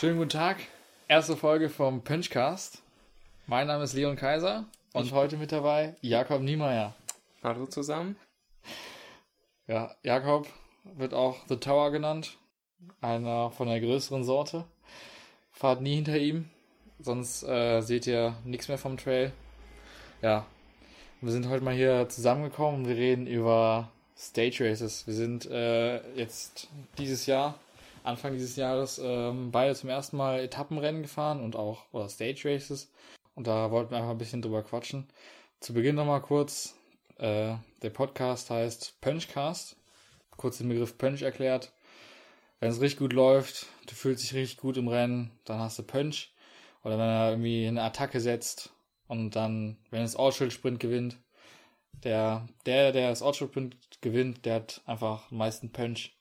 Schönen 0.00 0.16
guten 0.16 0.30
Tag. 0.30 0.56
Erste 1.08 1.36
Folge 1.36 1.68
vom 1.68 2.00
Pinchcast. 2.02 2.80
Mein 3.46 3.66
Name 3.66 3.84
ist 3.84 3.92
Leon 3.92 4.16
Kaiser 4.16 4.64
und 4.94 5.04
ich 5.04 5.12
heute 5.12 5.36
mit 5.36 5.52
dabei 5.52 5.94
Jakob 6.00 6.40
Niemeyer. 6.40 6.94
Hallo 7.42 7.66
zusammen. 7.66 8.16
Ja, 9.66 9.94
Jakob 10.02 10.48
wird 10.84 11.12
auch 11.12 11.36
The 11.50 11.58
Tower 11.58 11.90
genannt. 11.90 12.38
Einer 13.02 13.50
von 13.50 13.68
der 13.68 13.78
größeren 13.78 14.24
Sorte. 14.24 14.64
Fahrt 15.52 15.82
nie 15.82 15.96
hinter 15.96 16.16
ihm, 16.16 16.48
sonst 16.98 17.42
äh, 17.42 17.82
seht 17.82 18.06
ihr 18.06 18.34
nichts 18.46 18.68
mehr 18.68 18.78
vom 18.78 18.96
Trail. 18.96 19.32
Ja, 20.22 20.46
wir 21.20 21.30
sind 21.30 21.46
heute 21.46 21.62
mal 21.62 21.74
hier 21.74 22.08
zusammengekommen 22.08 22.80
und 22.80 22.88
wir 22.88 22.96
reden 22.96 23.26
über 23.26 23.90
Stage 24.16 24.64
Races. 24.66 25.06
Wir 25.06 25.12
sind 25.12 25.44
äh, 25.44 26.00
jetzt 26.14 26.68
dieses 26.96 27.26
Jahr 27.26 27.56
Anfang 28.02 28.32
dieses 28.32 28.56
Jahres 28.56 29.00
ähm, 29.02 29.50
beide 29.50 29.74
zum 29.74 29.90
ersten 29.90 30.16
Mal 30.16 30.40
Etappenrennen 30.40 31.02
gefahren 31.02 31.40
und 31.42 31.56
auch 31.56 31.84
oder 31.92 32.08
Stage 32.08 32.42
Races. 32.44 32.90
Und 33.34 33.46
da 33.46 33.70
wollten 33.70 33.90
wir 33.90 33.98
einfach 33.98 34.10
ein 34.10 34.18
bisschen 34.18 34.42
drüber 34.42 34.62
quatschen. 34.62 35.08
Zu 35.60 35.74
Beginn 35.74 35.94
nochmal 35.94 36.22
kurz, 36.22 36.74
äh, 37.18 37.54
der 37.82 37.90
Podcast 37.90 38.50
heißt 38.50 39.00
Punchcast. 39.00 39.76
Kurz 40.36 40.58
den 40.58 40.68
Begriff 40.68 40.96
Punch 40.96 41.22
erklärt. 41.22 41.72
Wenn 42.60 42.70
es 42.70 42.80
richtig 42.80 42.98
gut 42.98 43.12
läuft, 43.12 43.66
du 43.86 43.94
fühlst 43.94 44.22
dich 44.22 44.34
richtig 44.34 44.58
gut 44.58 44.76
im 44.76 44.88
Rennen, 44.88 45.30
dann 45.44 45.60
hast 45.60 45.78
du 45.78 45.82
Punch. 45.82 46.30
Oder 46.82 46.98
wenn 46.98 47.08
er 47.08 47.30
irgendwie 47.30 47.66
eine 47.66 47.82
Attacke 47.82 48.20
setzt 48.20 48.70
und 49.06 49.36
dann, 49.36 49.76
wenn 49.90 50.02
es 50.02 50.16
Ortsschild-Sprint 50.16 50.80
gewinnt, 50.80 51.18
der, 52.04 52.48
der, 52.66 52.92
der 52.92 53.10
das 53.10 53.22
Ortsschild-Sprint 53.22 53.76
gewinnt, 54.00 54.46
der 54.46 54.56
hat 54.56 54.80
einfach 54.86 55.30
am 55.30 55.38
meisten 55.38 55.72
Punch. 55.72 56.12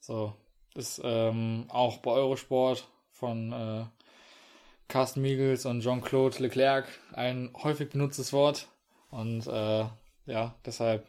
So, 0.00 0.34
ist 0.74 1.00
ähm, 1.04 1.66
auch 1.68 1.98
bei 1.98 2.10
Eurosport 2.10 2.88
von 3.10 3.52
äh, 3.52 3.84
Carsten 4.88 5.22
Miegels 5.22 5.66
und 5.66 5.80
Jean-Claude 5.80 6.40
Leclerc 6.40 6.86
ein 7.12 7.50
häufig 7.62 7.90
benutztes 7.90 8.32
Wort. 8.32 8.68
Und 9.10 9.46
äh, 9.46 9.86
ja, 10.26 10.54
deshalb 10.66 11.08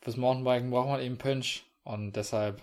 fürs 0.00 0.16
Mountainbiken 0.16 0.70
braucht 0.70 0.88
man 0.88 1.00
eben 1.00 1.18
Punch. 1.18 1.64
Und 1.84 2.14
deshalb, 2.14 2.62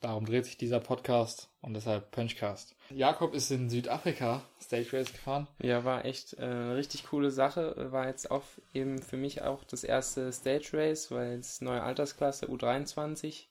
darum 0.00 0.26
dreht 0.26 0.46
sich 0.46 0.56
dieser 0.56 0.80
Podcast 0.80 1.48
und 1.60 1.74
deshalb 1.74 2.10
Punchcast. 2.10 2.74
Jakob 2.90 3.34
ist 3.34 3.50
in 3.50 3.70
Südafrika 3.70 4.42
Stage 4.60 4.92
Race 4.92 5.12
gefahren. 5.12 5.46
Ja, 5.60 5.84
war 5.84 6.04
echt 6.04 6.34
äh, 6.34 6.44
richtig 6.44 7.06
coole 7.06 7.30
Sache. 7.30 7.92
War 7.92 8.06
jetzt 8.06 8.30
auch 8.30 8.44
eben 8.74 9.00
für 9.00 9.16
mich 9.16 9.42
auch 9.42 9.64
das 9.64 9.84
erste 9.84 10.32
Stage 10.32 10.70
Race, 10.72 11.10
weil 11.10 11.38
es 11.38 11.60
neue 11.60 11.82
Altersklasse 11.82 12.46
U23 12.46 13.46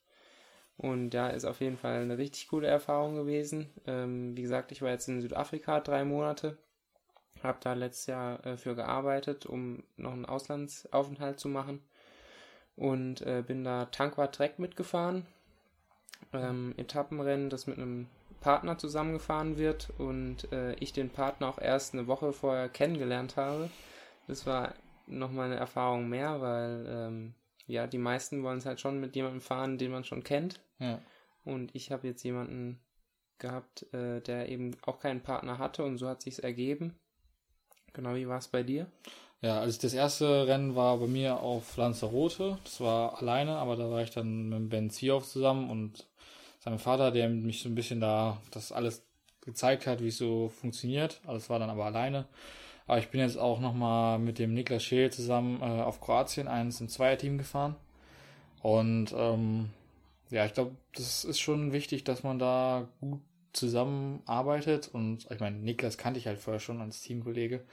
und 0.77 1.13
ja, 1.13 1.27
ist 1.29 1.45
auf 1.45 1.61
jeden 1.61 1.77
Fall 1.77 2.01
eine 2.01 2.17
richtig 2.17 2.47
coole 2.49 2.67
Erfahrung 2.67 3.15
gewesen. 3.15 3.69
Ähm, 3.87 4.35
wie 4.35 4.41
gesagt, 4.41 4.71
ich 4.71 4.81
war 4.81 4.89
jetzt 4.89 5.07
in 5.07 5.21
Südafrika 5.21 5.79
drei 5.79 6.03
Monate, 6.03 6.57
habe 7.41 7.59
da 7.61 7.73
letztes 7.73 8.07
Jahr 8.07 8.45
äh, 8.45 8.57
für 8.57 8.75
gearbeitet, 8.75 9.45
um 9.45 9.83
noch 9.97 10.13
einen 10.13 10.25
Auslandsaufenthalt 10.25 11.39
zu 11.39 11.47
machen 11.47 11.81
und 12.75 13.21
äh, 13.21 13.43
bin 13.45 13.63
da 13.63 13.85
Tankwart 13.85 14.35
Trek 14.35 14.59
mitgefahren. 14.59 15.25
Ähm, 16.33 16.73
Etappenrennen, 16.77 17.49
das 17.49 17.67
mit 17.67 17.77
einem 17.77 18.07
Partner 18.41 18.77
zusammengefahren 18.77 19.57
wird 19.57 19.91
und 19.97 20.51
äh, 20.51 20.73
ich 20.75 20.93
den 20.93 21.09
Partner 21.09 21.47
auch 21.47 21.57
erst 21.57 21.93
eine 21.93 22.07
Woche 22.07 22.33
vorher 22.33 22.69
kennengelernt 22.69 23.37
habe. 23.37 23.69
Das 24.27 24.45
war 24.45 24.73
nochmal 25.07 25.47
eine 25.47 25.55
Erfahrung 25.55 26.09
mehr, 26.09 26.41
weil 26.41 26.85
ähm, 26.87 27.33
ja, 27.67 27.87
die 27.87 27.97
meisten 27.97 28.43
wollen 28.43 28.59
es 28.59 28.65
halt 28.65 28.79
schon 28.79 28.99
mit 28.99 29.15
jemandem 29.15 29.41
fahren, 29.41 29.77
den 29.77 29.91
man 29.91 30.03
schon 30.03 30.23
kennt. 30.23 30.59
Ja. 30.79 31.01
Und 31.43 31.73
ich 31.73 31.91
habe 31.91 32.07
jetzt 32.07 32.23
jemanden 32.23 32.79
gehabt, 33.37 33.91
äh, 33.93 34.21
der 34.21 34.49
eben 34.49 34.71
auch 34.83 34.99
keinen 34.99 35.21
Partner 35.21 35.57
hatte 35.57 35.83
und 35.83 35.97
so 35.97 36.07
hat 36.07 36.21
sich's 36.21 36.39
ergeben. 36.39 36.95
Genau, 37.93 38.15
wie 38.15 38.27
war 38.27 38.39
es 38.39 38.47
bei 38.47 38.63
dir? 38.63 38.87
Ja, 39.41 39.59
also 39.59 39.79
das 39.81 39.93
erste 39.93 40.47
Rennen 40.47 40.75
war 40.75 40.97
bei 40.97 41.07
mir 41.07 41.39
auf 41.39 41.77
Lanzarote. 41.77 42.57
Das 42.63 42.81
war 42.81 43.21
alleine, 43.21 43.57
aber 43.57 43.75
da 43.75 43.89
war 43.89 44.01
ich 44.01 44.11
dann 44.11 44.49
mit 44.49 44.69
Ben 44.69 44.89
Zioff 44.89 45.27
zusammen 45.27 45.69
und 45.69 46.07
seinem 46.59 46.79
Vater, 46.79 47.11
der 47.11 47.29
mich 47.29 47.61
so 47.61 47.69
ein 47.69 47.75
bisschen 47.75 47.99
da 47.99 48.41
das 48.51 48.71
alles 48.71 49.05
gezeigt 49.41 49.85
hat, 49.85 50.01
wie 50.01 50.07
es 50.07 50.17
so 50.17 50.49
funktioniert. 50.49 51.21
Alles 51.25 51.49
war 51.49 51.59
dann 51.59 51.69
aber 51.69 51.85
alleine. 51.85 52.25
Aber 52.87 52.99
ich 52.99 53.09
bin 53.09 53.19
jetzt 53.19 53.37
auch 53.37 53.59
nochmal 53.59 54.19
mit 54.19 54.37
dem 54.37 54.53
Niklas 54.53 54.83
Scheel 54.83 55.11
zusammen 55.11 55.61
äh, 55.61 55.81
auf 55.81 56.01
Kroatien 56.01 56.47
eins 56.47 56.81
im 56.81 56.89
Zweierteam 56.89 57.37
gefahren. 57.37 57.75
Und 58.61 59.13
ähm, 59.17 59.69
ja, 60.29 60.45
ich 60.45 60.53
glaube, 60.53 60.75
das 60.93 61.23
ist 61.23 61.39
schon 61.39 61.71
wichtig, 61.71 62.03
dass 62.03 62.23
man 62.23 62.37
da 62.39 62.87
gut 62.99 63.21
zusammenarbeitet. 63.53 64.87
Und 64.87 65.29
ich 65.31 65.39
meine, 65.39 65.57
Niklas 65.57 65.97
kannte 65.97 66.19
ich 66.19 66.27
halt 66.27 66.39
vorher 66.39 66.59
schon 66.59 66.81
als 66.81 67.01
Teamkollege. 67.01 67.63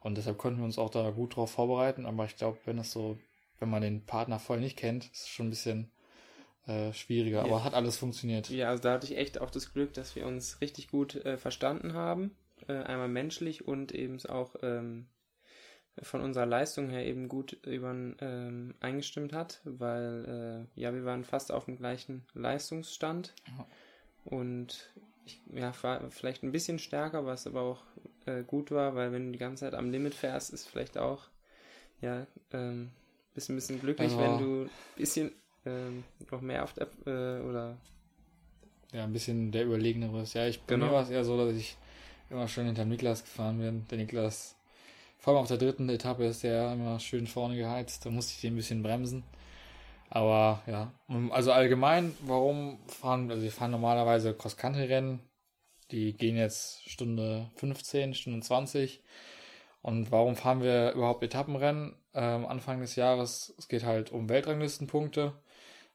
Und 0.00 0.18
deshalb 0.18 0.38
konnten 0.38 0.58
wir 0.58 0.64
uns 0.64 0.78
auch 0.78 0.90
da 0.90 1.10
gut 1.10 1.36
drauf 1.36 1.50
vorbereiten. 1.50 2.04
Aber 2.04 2.24
ich 2.26 2.36
glaube, 2.36 2.58
wenn 2.64 2.78
es 2.78 2.92
so, 2.92 3.18
wenn 3.58 3.70
man 3.70 3.82
den 3.82 4.04
Partner 4.04 4.38
voll 4.38 4.60
nicht 4.60 4.76
kennt, 4.76 5.04
ist 5.06 5.22
es 5.22 5.28
schon 5.28 5.46
ein 5.46 5.50
bisschen 5.50 5.90
äh, 6.66 6.92
schwieriger. 6.92 7.38
Ja. 7.38 7.44
Aber 7.44 7.64
hat 7.64 7.74
alles 7.74 7.96
funktioniert. 7.96 8.50
Ja, 8.50 8.68
also 8.68 8.82
da 8.82 8.92
hatte 8.92 9.06
ich 9.06 9.16
echt 9.16 9.40
auch 9.40 9.50
das 9.50 9.72
Glück, 9.72 9.94
dass 9.94 10.16
wir 10.16 10.26
uns 10.26 10.60
richtig 10.60 10.88
gut 10.90 11.14
äh, 11.16 11.38
verstanden 11.38 11.94
haben 11.94 12.32
äh, 12.70 12.84
einmal 12.84 13.08
menschlich 13.08 13.66
und 13.66 13.92
eben 13.92 14.24
auch 14.26 14.54
ähm, 14.62 15.06
von 16.02 16.20
unserer 16.20 16.46
Leistung 16.46 16.88
her 16.88 17.04
eben 17.04 17.28
gut 17.28 17.52
über 17.66 17.90
ähm, 17.90 18.74
eingestimmt 18.80 19.32
hat, 19.32 19.60
weil 19.64 20.68
äh, 20.76 20.80
ja, 20.80 20.94
wir 20.94 21.04
waren 21.04 21.24
fast 21.24 21.52
auf 21.52 21.64
dem 21.64 21.76
gleichen 21.76 22.24
Leistungsstand 22.32 23.34
ja. 23.48 23.66
und 24.24 24.92
ich 25.24 25.42
ja, 25.52 25.72
war 25.82 26.10
vielleicht 26.10 26.42
ein 26.42 26.52
bisschen 26.52 26.78
stärker, 26.78 27.26
was 27.26 27.46
aber 27.46 27.62
auch 27.62 27.82
äh, 28.26 28.42
gut 28.42 28.70
war, 28.70 28.94
weil 28.94 29.12
wenn 29.12 29.26
du 29.26 29.32
die 29.32 29.38
ganze 29.38 29.64
Zeit 29.64 29.74
am 29.74 29.90
Limit 29.90 30.14
fährst, 30.14 30.52
ist 30.52 30.68
vielleicht 30.68 30.96
auch 30.96 31.28
ja, 32.00 32.26
ähm, 32.52 32.90
bist 33.34 33.50
ein 33.50 33.56
bisschen 33.56 33.80
glücklich, 33.80 34.12
also, 34.12 34.20
wenn 34.20 34.38
du 34.38 34.62
ein 34.62 34.70
bisschen 34.96 35.32
ähm, 35.66 36.04
noch 36.30 36.40
mehr 36.40 36.64
auf 36.64 36.72
der 36.72 36.88
äh, 37.06 37.42
oder 37.42 37.76
ja, 38.92 39.04
ein 39.04 39.12
bisschen 39.12 39.52
der 39.52 39.66
überlegenere 39.66 40.22
ist. 40.22 40.34
Ja, 40.34 40.46
ich 40.46 40.60
bei 40.62 40.74
genau. 40.74 40.86
mir 40.86 40.92
war 40.92 41.02
es 41.02 41.10
eher 41.10 41.24
so, 41.24 41.36
dass 41.36 41.54
ich 41.54 41.76
immer 42.30 42.48
schön 42.48 42.66
hinter 42.66 42.84
Niklas 42.84 43.22
gefahren 43.22 43.60
werden. 43.60 43.86
Der 43.90 43.98
Niklas, 43.98 44.56
vor 45.18 45.34
allem 45.34 45.42
auf 45.42 45.48
der 45.48 45.58
dritten 45.58 45.88
Etappe 45.88 46.24
ist 46.24 46.42
der 46.42 46.72
immer 46.72 46.98
schön 47.00 47.26
vorne 47.26 47.56
geheizt. 47.56 48.06
Da 48.06 48.10
musste 48.10 48.32
ich 48.34 48.40
den 48.40 48.54
ein 48.54 48.56
bisschen 48.56 48.82
bremsen. 48.82 49.24
Aber 50.08 50.62
ja, 50.66 50.92
also 51.30 51.52
allgemein, 51.52 52.16
warum 52.22 52.78
fahren, 52.88 53.30
also 53.30 53.42
wir 53.42 53.52
fahren 53.52 53.70
normalerweise 53.70 54.34
Cross-Country-Rennen. 54.34 55.20
Die 55.92 56.16
gehen 56.16 56.36
jetzt 56.36 56.88
Stunde 56.88 57.50
15, 57.56 58.14
Stunde 58.14 58.40
20. 58.40 59.02
Und 59.82 60.10
warum 60.10 60.36
fahren 60.36 60.62
wir 60.62 60.92
überhaupt 60.92 61.22
Etappenrennen? 61.22 61.94
Ähm, 62.12 62.44
Anfang 62.46 62.80
des 62.80 62.96
Jahres, 62.96 63.54
es 63.56 63.68
geht 63.68 63.84
halt 63.84 64.10
um 64.10 64.28
Weltranglistenpunkte. 64.28 65.32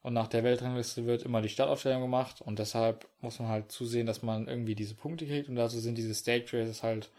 Und 0.06 0.14
nach 0.14 0.28
der 0.28 0.44
Weltrangliste 0.44 1.08
wird 1.08 1.24
immer 1.24 1.42
die 1.42 1.50
Startaufstellung 1.50 2.04
gemacht 2.04 2.40
und 2.40 2.60
deshalb 2.60 3.08
muss 3.22 3.40
man 3.40 3.48
halt 3.48 3.72
zusehen, 3.72 4.06
dass 4.06 4.22
man 4.22 4.48
irgendwie 4.48 4.76
diese 4.76 4.94
Punkte 4.94 5.26
kriegt 5.26 5.50
und 5.50 5.56
dazu 5.56 5.80
sind 5.80 5.98
diese 5.98 6.14
Stage 6.14 6.46
Races 6.54 6.84
halt 6.84 7.10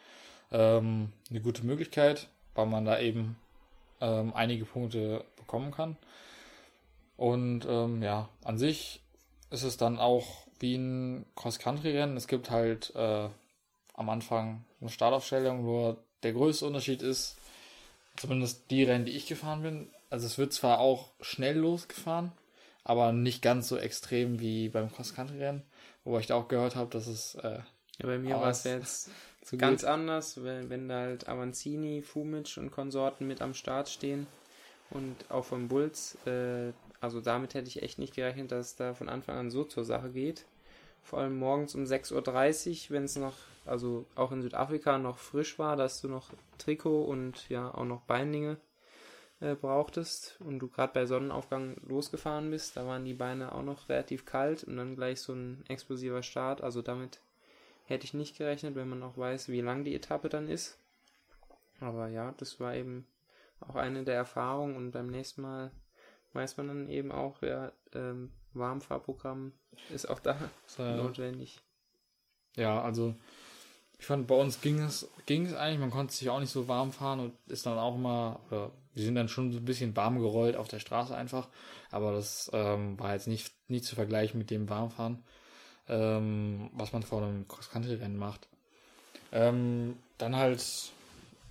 ähm, 0.52 1.10
eine 1.28 1.40
gute 1.40 1.66
Möglichkeit, 1.66 2.28
weil 2.54 2.66
man 2.66 2.84
da 2.84 3.00
eben 3.00 3.34
ähm, 4.00 4.32
einige 4.36 4.66
Punkte 4.66 5.24
bekommen 5.34 5.72
kann. 5.72 5.96
Und 7.16 7.66
ähm, 7.68 8.04
ja, 8.04 8.28
an 8.44 8.56
sich 8.56 9.00
ist 9.50 9.64
es 9.64 9.76
dann 9.76 9.98
auch 9.98 10.46
wie 10.60 10.76
ein 10.76 11.26
Cross-Country-Rennen. 11.34 12.16
Es 12.16 12.28
gibt 12.28 12.52
halt 12.52 12.94
äh, 12.94 13.28
am 13.94 14.08
Anfang 14.08 14.64
eine 14.80 14.90
Startaufstellung, 14.90 15.64
nur 15.64 15.96
der 16.22 16.34
größte 16.34 16.64
Unterschied 16.64 17.02
ist, 17.02 17.36
zumindest 18.16 18.70
die 18.70 18.84
Rennen, 18.84 19.06
die 19.06 19.16
ich 19.16 19.26
gefahren 19.26 19.62
bin, 19.62 19.90
also 20.08 20.24
es 20.26 20.38
wird 20.38 20.52
zwar 20.52 20.78
auch 20.78 21.10
schnell 21.20 21.58
losgefahren, 21.58 22.30
aber 22.86 23.12
nicht 23.12 23.42
ganz 23.42 23.66
so 23.66 23.76
extrem 23.76 24.38
wie 24.38 24.68
beim 24.68 24.92
Cross-Country-Rennen, 24.92 25.64
wo 26.04 26.20
ich 26.20 26.28
da 26.28 26.36
auch 26.36 26.46
gehört 26.46 26.76
habe, 26.76 26.88
dass 26.88 27.08
es. 27.08 27.34
Äh, 27.34 27.58
ja, 27.98 28.06
bei 28.06 28.18
mir 28.18 28.36
war 28.36 28.50
es 28.50 28.62
jetzt 28.64 29.10
so 29.44 29.56
ganz 29.56 29.80
geht. 29.80 29.90
anders, 29.90 30.44
wenn, 30.44 30.70
wenn 30.70 30.88
da 30.88 31.00
halt 31.00 31.28
Avanzini, 31.28 32.00
Fumic 32.02 32.56
und 32.58 32.70
Konsorten 32.70 33.26
mit 33.26 33.42
am 33.42 33.54
Start 33.54 33.88
stehen 33.88 34.28
und 34.90 35.16
auch 35.30 35.44
vom 35.44 35.66
Bulls. 35.66 36.16
Äh, 36.26 36.72
also 37.00 37.20
damit 37.20 37.54
hätte 37.54 37.66
ich 37.66 37.82
echt 37.82 37.98
nicht 37.98 38.14
gerechnet, 38.14 38.52
dass 38.52 38.66
es 38.66 38.76
da 38.76 38.94
von 38.94 39.08
Anfang 39.08 39.36
an 39.36 39.50
so 39.50 39.64
zur 39.64 39.84
Sache 39.84 40.10
geht. 40.10 40.44
Vor 41.02 41.18
allem 41.18 41.36
morgens 41.36 41.74
um 41.74 41.82
6.30 41.82 42.14
Uhr, 42.14 42.90
wenn 42.90 43.04
es 43.04 43.16
noch, 43.16 43.34
also 43.64 44.06
auch 44.14 44.30
in 44.30 44.42
Südafrika 44.42 44.98
noch 44.98 45.18
frisch 45.18 45.58
war, 45.58 45.74
dass 45.74 46.00
du 46.00 46.08
noch 46.08 46.30
Trikot 46.58 47.04
und 47.04 47.48
ja 47.48 47.74
auch 47.74 47.84
noch 47.84 48.02
Beinlinge 48.02 48.58
äh, 49.40 49.54
brauchtest 49.54 50.38
und 50.40 50.58
du 50.58 50.68
gerade 50.68 50.92
bei 50.92 51.06
Sonnenaufgang 51.06 51.76
losgefahren 51.86 52.50
bist, 52.50 52.76
da 52.76 52.86
waren 52.86 53.04
die 53.04 53.14
Beine 53.14 53.52
auch 53.52 53.62
noch 53.62 53.88
relativ 53.88 54.24
kalt 54.24 54.64
und 54.64 54.76
dann 54.76 54.96
gleich 54.96 55.20
so 55.20 55.34
ein 55.34 55.64
explosiver 55.68 56.22
Start. 56.22 56.62
Also 56.62 56.82
damit 56.82 57.20
hätte 57.84 58.04
ich 58.04 58.14
nicht 58.14 58.36
gerechnet, 58.36 58.74
wenn 58.74 58.88
man 58.88 59.02
auch 59.02 59.16
weiß, 59.16 59.48
wie 59.48 59.60
lang 59.60 59.84
die 59.84 59.94
Etappe 59.94 60.28
dann 60.28 60.48
ist. 60.48 60.78
Aber 61.80 62.08
ja, 62.08 62.34
das 62.38 62.60
war 62.60 62.74
eben 62.74 63.06
auch 63.60 63.76
eine 63.76 64.04
der 64.04 64.14
Erfahrungen 64.14 64.76
und 64.76 64.92
beim 64.92 65.08
nächsten 65.08 65.42
Mal 65.42 65.70
weiß 66.32 66.56
man 66.56 66.68
dann 66.68 66.88
eben 66.88 67.12
auch, 67.12 67.42
ja, 67.42 67.72
ähm, 67.94 68.32
Warmfahrprogramm 68.54 69.52
ist 69.90 70.08
auch 70.08 70.20
da 70.20 70.36
so, 70.66 70.82
notwendig. 70.82 71.60
Ja, 72.56 72.82
also 72.82 73.14
ich 73.98 74.06
fand, 74.06 74.26
bei 74.26 74.34
uns 74.34 74.60
ging 74.60 74.80
es, 74.80 75.08
ging 75.26 75.46
es 75.46 75.54
eigentlich, 75.54 75.80
man 75.80 75.90
konnte 75.90 76.14
sich 76.14 76.28
auch 76.30 76.40
nicht 76.40 76.52
so 76.52 76.68
warm 76.68 76.92
fahren 76.92 77.20
und 77.20 77.34
ist 77.46 77.66
dann 77.66 77.78
auch 77.78 77.94
immer, 77.94 78.40
oder 78.50 78.70
wir 78.96 79.04
sind 79.04 79.14
dann 79.14 79.28
schon 79.28 79.52
so 79.52 79.58
ein 79.58 79.64
bisschen 79.66 79.94
warm 79.94 80.18
gerollt 80.18 80.56
auf 80.56 80.68
der 80.68 80.78
Straße 80.78 81.14
einfach, 81.14 81.48
aber 81.90 82.12
das 82.12 82.50
ähm, 82.54 82.98
war 82.98 83.12
jetzt 83.12 83.28
nicht, 83.28 83.52
nicht 83.68 83.84
zu 83.84 83.94
vergleichen 83.94 84.38
mit 84.38 84.50
dem 84.50 84.70
Warmfahren, 84.70 85.22
ähm, 85.86 86.70
was 86.72 86.94
man 86.94 87.02
vor 87.02 87.22
einem 87.22 87.46
Cross-Country-Rennen 87.46 88.16
macht. 88.16 88.48
Ähm, 89.32 89.98
dann 90.16 90.34
halt, 90.34 90.64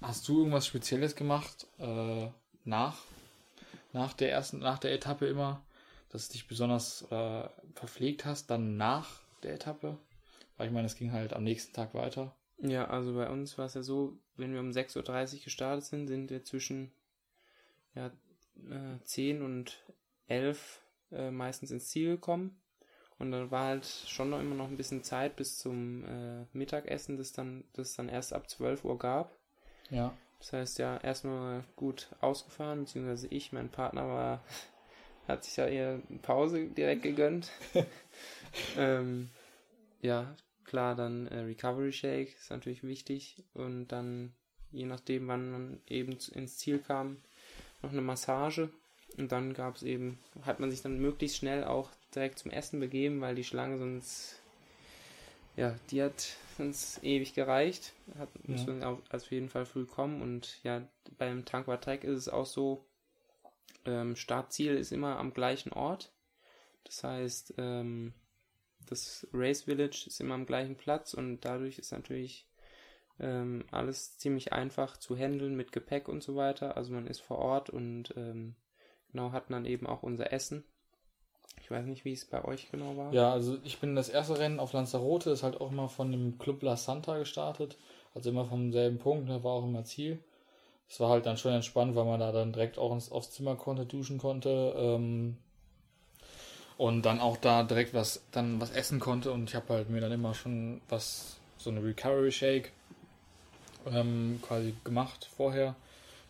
hast 0.01 0.27
du 0.27 0.39
irgendwas 0.39 0.65
Spezielles 0.65 1.15
gemacht 1.15 1.67
äh, 1.77 2.29
nach, 2.63 2.97
nach 3.93 4.13
der 4.13 4.31
ersten, 4.31 4.57
nach 4.57 4.79
der 4.79 4.93
Etappe 4.93 5.27
immer, 5.27 5.61
dass 6.09 6.27
du 6.27 6.33
dich 6.33 6.47
besonders 6.47 7.03
äh, 7.11 7.47
verpflegt 7.75 8.25
hast, 8.25 8.47
dann 8.49 8.75
nach 8.75 9.19
der 9.43 9.53
Etappe? 9.53 9.99
Weil 10.57 10.67
ich 10.67 10.73
meine, 10.73 10.87
es 10.87 10.95
ging 10.95 11.11
halt 11.11 11.33
am 11.33 11.43
nächsten 11.43 11.73
Tag 11.73 11.93
weiter. 11.93 12.33
Ja, 12.57 12.85
also 12.85 13.13
bei 13.13 13.29
uns 13.29 13.55
war 13.59 13.67
es 13.67 13.75
ja 13.75 13.83
so, 13.83 14.17
wenn 14.35 14.51
wir 14.51 14.61
um 14.61 14.71
6.30 14.71 15.35
Uhr 15.35 15.43
gestartet 15.43 15.85
sind, 15.85 16.07
sind 16.07 16.31
wir 16.31 16.43
zwischen 16.43 16.91
ja, 17.95 18.07
äh, 18.69 19.03
10 19.03 19.41
und 19.41 19.83
11 20.27 20.81
äh, 21.11 21.31
meistens 21.31 21.71
ins 21.71 21.89
Ziel 21.89 22.15
gekommen. 22.15 22.59
Und 23.17 23.31
dann 23.31 23.49
war 23.49 23.67
halt 23.67 23.85
schon 23.85 24.29
noch 24.29 24.39
immer 24.41 24.55
noch 24.55 24.67
ein 24.67 24.77
bisschen 24.77 25.03
Zeit 25.03 25.37
bis 25.37 25.57
zum 25.57 26.03
äh, 26.03 26.45
Mittagessen, 26.51 27.17
das 27.17 27.31
dann, 27.31 27.63
das 27.73 27.95
dann 27.95 28.09
erst 28.09 28.33
ab 28.33 28.49
12 28.49 28.83
Uhr 28.83 28.97
gab. 28.97 29.37
Ja. 29.89 30.13
Das 30.39 30.51
heißt 30.51 30.79
ja 30.79 30.97
erstmal 30.97 31.63
gut 31.75 32.09
ausgefahren, 32.19 32.81
beziehungsweise 32.81 33.27
ich, 33.27 33.53
mein 33.53 33.69
Partner 33.69 34.07
war, 34.07 34.43
hat 35.27 35.45
sich 35.45 35.55
ja 35.55 35.65
eher 35.65 36.01
eine 36.09 36.19
Pause 36.19 36.67
direkt 36.67 37.03
gegönnt. 37.03 37.51
ähm, 38.77 39.29
ja, 40.01 40.35
klar, 40.65 40.95
dann 40.95 41.27
äh, 41.27 41.39
Recovery 41.39 41.93
Shake 41.93 42.35
ist 42.35 42.51
natürlich 42.51 42.83
wichtig 42.83 43.43
und 43.53 43.87
dann, 43.87 44.33
je 44.71 44.85
nachdem, 44.85 45.27
wann 45.29 45.51
man 45.51 45.81
eben 45.87 46.17
ins 46.33 46.57
Ziel 46.57 46.79
kam, 46.79 47.21
noch 47.85 47.91
eine 47.91 48.01
Massage. 48.01 48.69
Und 49.17 49.31
dann 49.31 49.53
gab 49.53 49.77
es 49.77 49.83
eben, 49.83 50.19
hat 50.41 50.59
man 50.59 50.71
sich 50.71 50.81
dann 50.81 50.99
möglichst 50.99 51.37
schnell 51.37 51.63
auch 51.63 51.89
direkt 52.13 52.39
zum 52.39 52.51
Essen 52.51 52.79
begeben, 52.79 53.21
weil 53.21 53.35
die 53.35 53.43
Schlange 53.43 53.77
sonst, 53.77 54.41
ja, 55.55 55.75
die 55.89 56.03
hat 56.03 56.35
uns 56.57 56.99
ewig 57.01 57.33
gereicht, 57.33 57.93
hat, 58.17 58.29
ja. 58.43 58.51
müssen 58.51 58.83
auf, 58.83 58.99
auf 59.09 59.31
jeden 59.31 59.49
Fall 59.49 59.65
früh 59.65 59.85
kommen. 59.85 60.21
Und 60.21 60.61
ja, 60.63 60.81
beim 61.17 61.45
Tankwart 61.45 61.83
Trek 61.83 62.03
ist 62.03 62.17
es 62.17 62.29
auch 62.29 62.45
so, 62.45 62.83
ähm, 63.85 64.15
Startziel 64.15 64.75
ist 64.75 64.91
immer 64.91 65.17
am 65.17 65.33
gleichen 65.33 65.71
Ort, 65.71 66.11
das 66.83 67.03
heißt, 67.03 67.53
ähm, 67.57 68.13
das 68.87 69.27
Race 69.33 69.63
Village 69.63 70.05
ist 70.07 70.21
immer 70.21 70.35
am 70.35 70.45
gleichen 70.45 70.75
Platz. 70.75 71.13
Und 71.13 71.41
dadurch 71.41 71.79
ist 71.79 71.91
natürlich 71.91 72.45
ähm, 73.19 73.65
alles 73.71 74.17
ziemlich 74.17 74.53
einfach 74.53 74.97
zu 74.97 75.15
handeln 75.15 75.55
mit 75.55 75.71
Gepäck 75.71 76.07
und 76.07 76.23
so 76.23 76.35
weiter. 76.35 76.77
Also 76.77 76.93
man 76.93 77.07
ist 77.07 77.21
vor 77.21 77.37
Ort 77.37 77.69
und 77.69 78.13
ähm, 78.17 78.55
genau 79.11 79.31
hat 79.31 79.49
dann 79.49 79.65
eben 79.65 79.87
auch 79.87 80.03
unser 80.03 80.33
Essen. 80.33 80.63
Ich 81.61 81.71
weiß 81.71 81.85
nicht, 81.85 82.05
wie 82.05 82.13
es 82.13 82.25
bei 82.25 82.43
euch 82.43 82.69
genau 82.69 82.97
war. 82.97 83.13
Ja, 83.13 83.31
also 83.31 83.57
ich 83.63 83.79
bin 83.79 83.95
das 83.95 84.09
erste 84.09 84.37
Rennen 84.37 84.59
auf 84.59 84.73
Lanzarote, 84.73 85.31
ist 85.31 85.43
halt 85.43 85.59
auch 85.61 85.71
immer 85.71 85.89
von 85.89 86.11
dem 86.11 86.37
Club 86.37 86.61
La 86.61 86.75
Santa 86.75 87.17
gestartet. 87.17 87.77
Also 88.13 88.29
immer 88.29 88.45
vom 88.45 88.71
selben 88.71 88.97
Punkt, 88.97 89.29
da 89.29 89.43
war 89.43 89.53
auch 89.53 89.63
immer 89.63 89.83
Ziel. 89.83 90.19
Es 90.87 90.99
war 90.99 91.09
halt 91.09 91.25
dann 91.25 91.37
schon 91.37 91.53
entspannt, 91.53 91.95
weil 91.95 92.05
man 92.05 92.19
da 92.19 92.31
dann 92.31 92.53
direkt 92.53 92.77
auch 92.77 92.93
ins, 92.93 93.11
aufs 93.11 93.31
Zimmer 93.31 93.55
konnte, 93.55 93.85
duschen 93.85 94.19
konnte. 94.19 94.73
Ähm, 94.77 95.37
und 96.77 97.03
dann 97.03 97.19
auch 97.19 97.37
da 97.37 97.63
direkt 97.63 97.93
was 97.93 98.23
dann 98.31 98.59
was 98.59 98.71
essen 98.71 98.99
konnte 98.99 99.31
und 99.31 99.49
ich 99.49 99.55
habe 99.55 99.73
halt 99.73 99.89
mir 99.89 100.01
dann 100.01 100.11
immer 100.11 100.33
schon 100.33 100.81
was 100.89 101.37
so 101.57 101.69
eine 101.69 101.83
Recovery 101.83 102.31
Shake 102.31 102.71
ähm, 103.91 104.39
quasi 104.41 104.75
gemacht 104.83 105.29
vorher. 105.35 105.75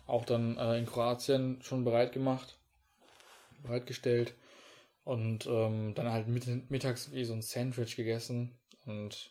Auch 0.06 0.24
dann 0.24 0.56
äh, 0.58 0.78
in 0.78 0.86
Kroatien 0.86 1.58
schon 1.62 1.84
bereit 1.84 2.12
gemacht 2.12 2.56
bereitgestellt 3.62 4.34
und 5.04 5.46
ähm, 5.46 5.94
dann 5.94 6.12
halt 6.12 6.28
mit, 6.28 6.70
mittags 6.70 7.12
wie 7.12 7.24
so 7.24 7.32
ein 7.32 7.42
Sandwich 7.42 7.96
gegessen 7.96 8.52
und 8.84 9.30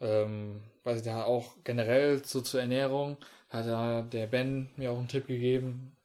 ähm, 0.00 0.60
weiß 0.84 0.98
ich 0.98 1.04
da 1.04 1.24
auch 1.24 1.54
generell 1.62 2.24
so 2.24 2.40
zur 2.40 2.60
Ernährung 2.60 3.16
hat 3.50 3.66
ja 3.66 4.02
der 4.02 4.26
Ben 4.26 4.70
mir 4.76 4.90
auch 4.90 4.98
einen 4.98 5.08
Tipp 5.08 5.26
gegeben 5.28 5.96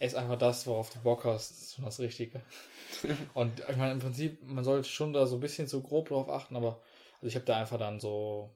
ess 0.00 0.14
einfach 0.14 0.38
das 0.38 0.66
worauf 0.66 0.90
du 0.90 0.98
Bock 1.00 1.24
hast 1.24 1.50
das 1.50 1.60
ist 1.60 1.74
schon 1.76 1.84
das 1.84 2.00
Richtige. 2.00 2.40
Und 3.34 3.60
ich 3.60 3.76
meine, 3.76 3.92
im 3.92 4.00
Prinzip, 4.00 4.42
man 4.42 4.64
sollte 4.64 4.88
schon 4.88 5.12
da 5.12 5.26
so 5.26 5.36
ein 5.36 5.40
bisschen 5.40 5.68
so 5.68 5.80
grob 5.80 6.08
drauf 6.08 6.28
achten, 6.28 6.56
aber 6.56 6.80
also 7.16 7.26
ich 7.26 7.36
habe 7.36 7.44
da 7.44 7.56
einfach 7.58 7.78
dann 7.78 8.00
so, 8.00 8.50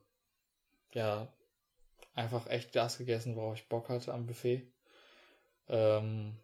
ja, 0.92 1.28
einfach 2.14 2.46
echt 2.48 2.74
das 2.76 2.98
gegessen, 2.98 3.36
worauf 3.36 3.54
ich 3.54 3.68
Bock 3.68 3.88
hatte 3.88 4.12
am 4.12 4.26
Buffet. 4.26 4.62
Ähm, 5.68 6.34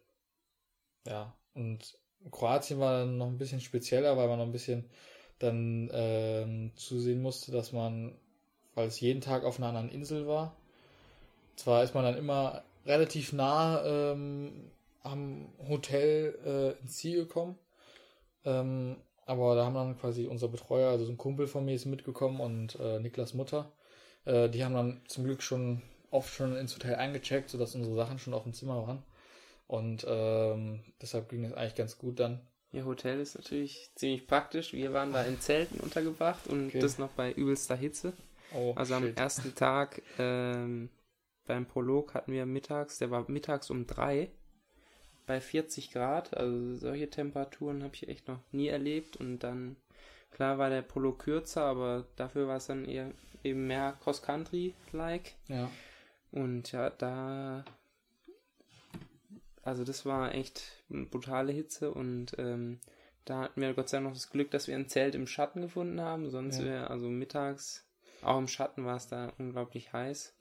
ja, 1.06 1.34
und 1.54 1.98
Kroatien 2.30 2.80
war 2.80 3.00
dann 3.00 3.18
noch 3.18 3.28
ein 3.28 3.38
bisschen 3.38 3.60
spezieller, 3.60 4.16
weil 4.16 4.28
man 4.28 4.38
noch 4.38 4.46
ein 4.46 4.52
bisschen 4.52 4.88
dann 5.38 5.90
ähm, 5.92 6.72
zusehen 6.76 7.22
musste, 7.22 7.50
dass 7.52 7.72
man, 7.72 8.14
weil 8.74 8.88
es 8.88 9.00
jeden 9.00 9.20
Tag 9.20 9.44
auf 9.44 9.58
einer 9.58 9.68
anderen 9.68 9.90
Insel 9.90 10.26
war, 10.26 10.54
zwar 11.56 11.82
ist 11.82 11.94
man 11.94 12.04
dann 12.04 12.16
immer 12.16 12.62
relativ 12.84 13.32
nah 13.32 13.82
ähm, 13.84 14.70
am 15.02 15.48
Hotel 15.68 16.38
äh, 16.44 16.82
ins 16.82 16.96
Ziel 16.96 17.24
gekommen, 17.24 17.58
ähm, 18.44 18.96
aber 19.24 19.54
da 19.54 19.64
haben 19.64 19.74
dann 19.74 19.98
quasi 19.98 20.26
unser 20.26 20.48
Betreuer, 20.48 20.90
also 20.90 21.04
so 21.06 21.12
ein 21.12 21.18
Kumpel 21.18 21.46
von 21.46 21.64
mir 21.64 21.74
ist 21.74 21.86
mitgekommen 21.86 22.40
und 22.40 22.78
äh, 22.80 23.00
Niklas 23.00 23.32
Mutter. 23.32 23.72
Äh, 24.24 24.48
die 24.48 24.64
haben 24.64 24.74
dann 24.74 25.00
zum 25.06 25.24
Glück 25.24 25.42
schon 25.42 25.82
oft 26.10 26.32
schon 26.32 26.56
ins 26.56 26.74
Hotel 26.74 26.96
eingecheckt, 26.96 27.50
sodass 27.50 27.74
unsere 27.74 27.94
Sachen 27.94 28.18
schon 28.18 28.34
auf 28.34 28.42
dem 28.42 28.52
Zimmer 28.52 28.86
waren. 28.86 29.02
Und 29.66 30.04
ähm, 30.08 30.80
deshalb 31.00 31.28
ging 31.28 31.44
es 31.44 31.52
eigentlich 31.52 31.76
ganz 31.76 31.96
gut 31.98 32.18
dann. 32.18 32.40
Ihr 32.72 32.84
Hotel 32.84 33.20
ist 33.20 33.36
natürlich 33.36 33.90
ziemlich 33.94 34.26
praktisch. 34.26 34.72
Wir 34.72 34.92
waren 34.92 35.12
da 35.12 35.22
in 35.22 35.40
Zelten 35.40 35.80
untergebracht 35.80 36.46
und 36.48 36.68
okay. 36.68 36.80
das 36.80 36.98
noch 36.98 37.10
bei 37.10 37.32
übelster 37.32 37.76
Hitze. 37.76 38.12
Oh, 38.54 38.72
also 38.76 38.94
shit. 38.94 39.02
am 39.02 39.14
ersten 39.14 39.54
Tag 39.54 40.02
ähm, 40.18 40.90
beim 41.46 41.66
Prolog 41.66 42.14
hatten 42.14 42.32
wir 42.32 42.46
mittags, 42.46 42.98
der 42.98 43.10
war 43.10 43.28
mittags 43.28 43.70
um 43.70 43.86
drei 43.86 44.30
bei 45.26 45.40
40 45.40 45.92
Grad. 45.92 46.36
Also 46.36 46.76
solche 46.76 47.08
Temperaturen 47.08 47.84
habe 47.84 47.94
ich 47.94 48.08
echt 48.08 48.26
noch 48.26 48.40
nie 48.50 48.68
erlebt. 48.68 49.16
Und 49.16 49.40
dann, 49.40 49.76
klar 50.32 50.58
war 50.58 50.70
der 50.70 50.82
Polo 50.82 51.12
kürzer, 51.12 51.62
aber 51.62 52.06
dafür 52.16 52.48
war 52.48 52.56
es 52.56 52.66
dann 52.66 52.84
eher 52.84 53.12
eben 53.44 53.66
mehr 53.66 53.96
Cross-Country-like. 54.02 55.34
Ja. 55.48 55.70
Und 56.30 56.72
ja, 56.72 56.90
da, 56.90 57.64
also 59.62 59.84
das 59.84 60.06
war 60.06 60.34
echt 60.34 60.62
eine 60.90 61.06
brutale 61.06 61.52
Hitze 61.52 61.92
und 61.92 62.36
ähm, 62.38 62.80
da 63.24 63.42
hatten 63.42 63.60
wir 63.60 63.74
Gott 63.74 63.88
sei 63.88 63.98
Dank 63.98 64.08
noch 64.08 64.14
das 64.14 64.30
Glück, 64.30 64.50
dass 64.50 64.66
wir 64.66 64.76
ein 64.76 64.88
Zelt 64.88 65.14
im 65.14 65.26
Schatten 65.26 65.60
gefunden 65.60 66.00
haben. 66.00 66.30
Sonst 66.30 66.58
ja. 66.58 66.64
wäre, 66.64 66.90
also 66.90 67.08
mittags, 67.08 67.86
auch 68.22 68.38
im 68.38 68.48
Schatten 68.48 68.84
war 68.84 68.96
es 68.96 69.08
da 69.08 69.32
unglaublich 69.38 69.92
heiß. 69.92 70.34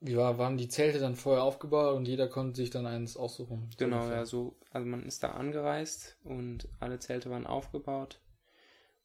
Wie 0.00 0.16
war, 0.16 0.38
waren 0.38 0.56
die 0.56 0.68
Zelte 0.68 1.00
dann 1.00 1.16
vorher 1.16 1.42
aufgebaut 1.42 1.96
und 1.96 2.06
jeder 2.06 2.28
konnte 2.28 2.56
sich 2.56 2.70
dann 2.70 2.86
eins 2.86 3.16
aussuchen? 3.16 3.68
Genau, 3.78 3.96
ungefähr. 3.96 4.18
ja, 4.18 4.26
so, 4.26 4.56
also 4.70 4.86
man 4.86 5.04
ist 5.06 5.24
da 5.24 5.30
angereist 5.32 6.16
und 6.22 6.68
alle 6.78 7.00
Zelte 7.00 7.30
waren 7.30 7.46
aufgebaut. 7.46 8.20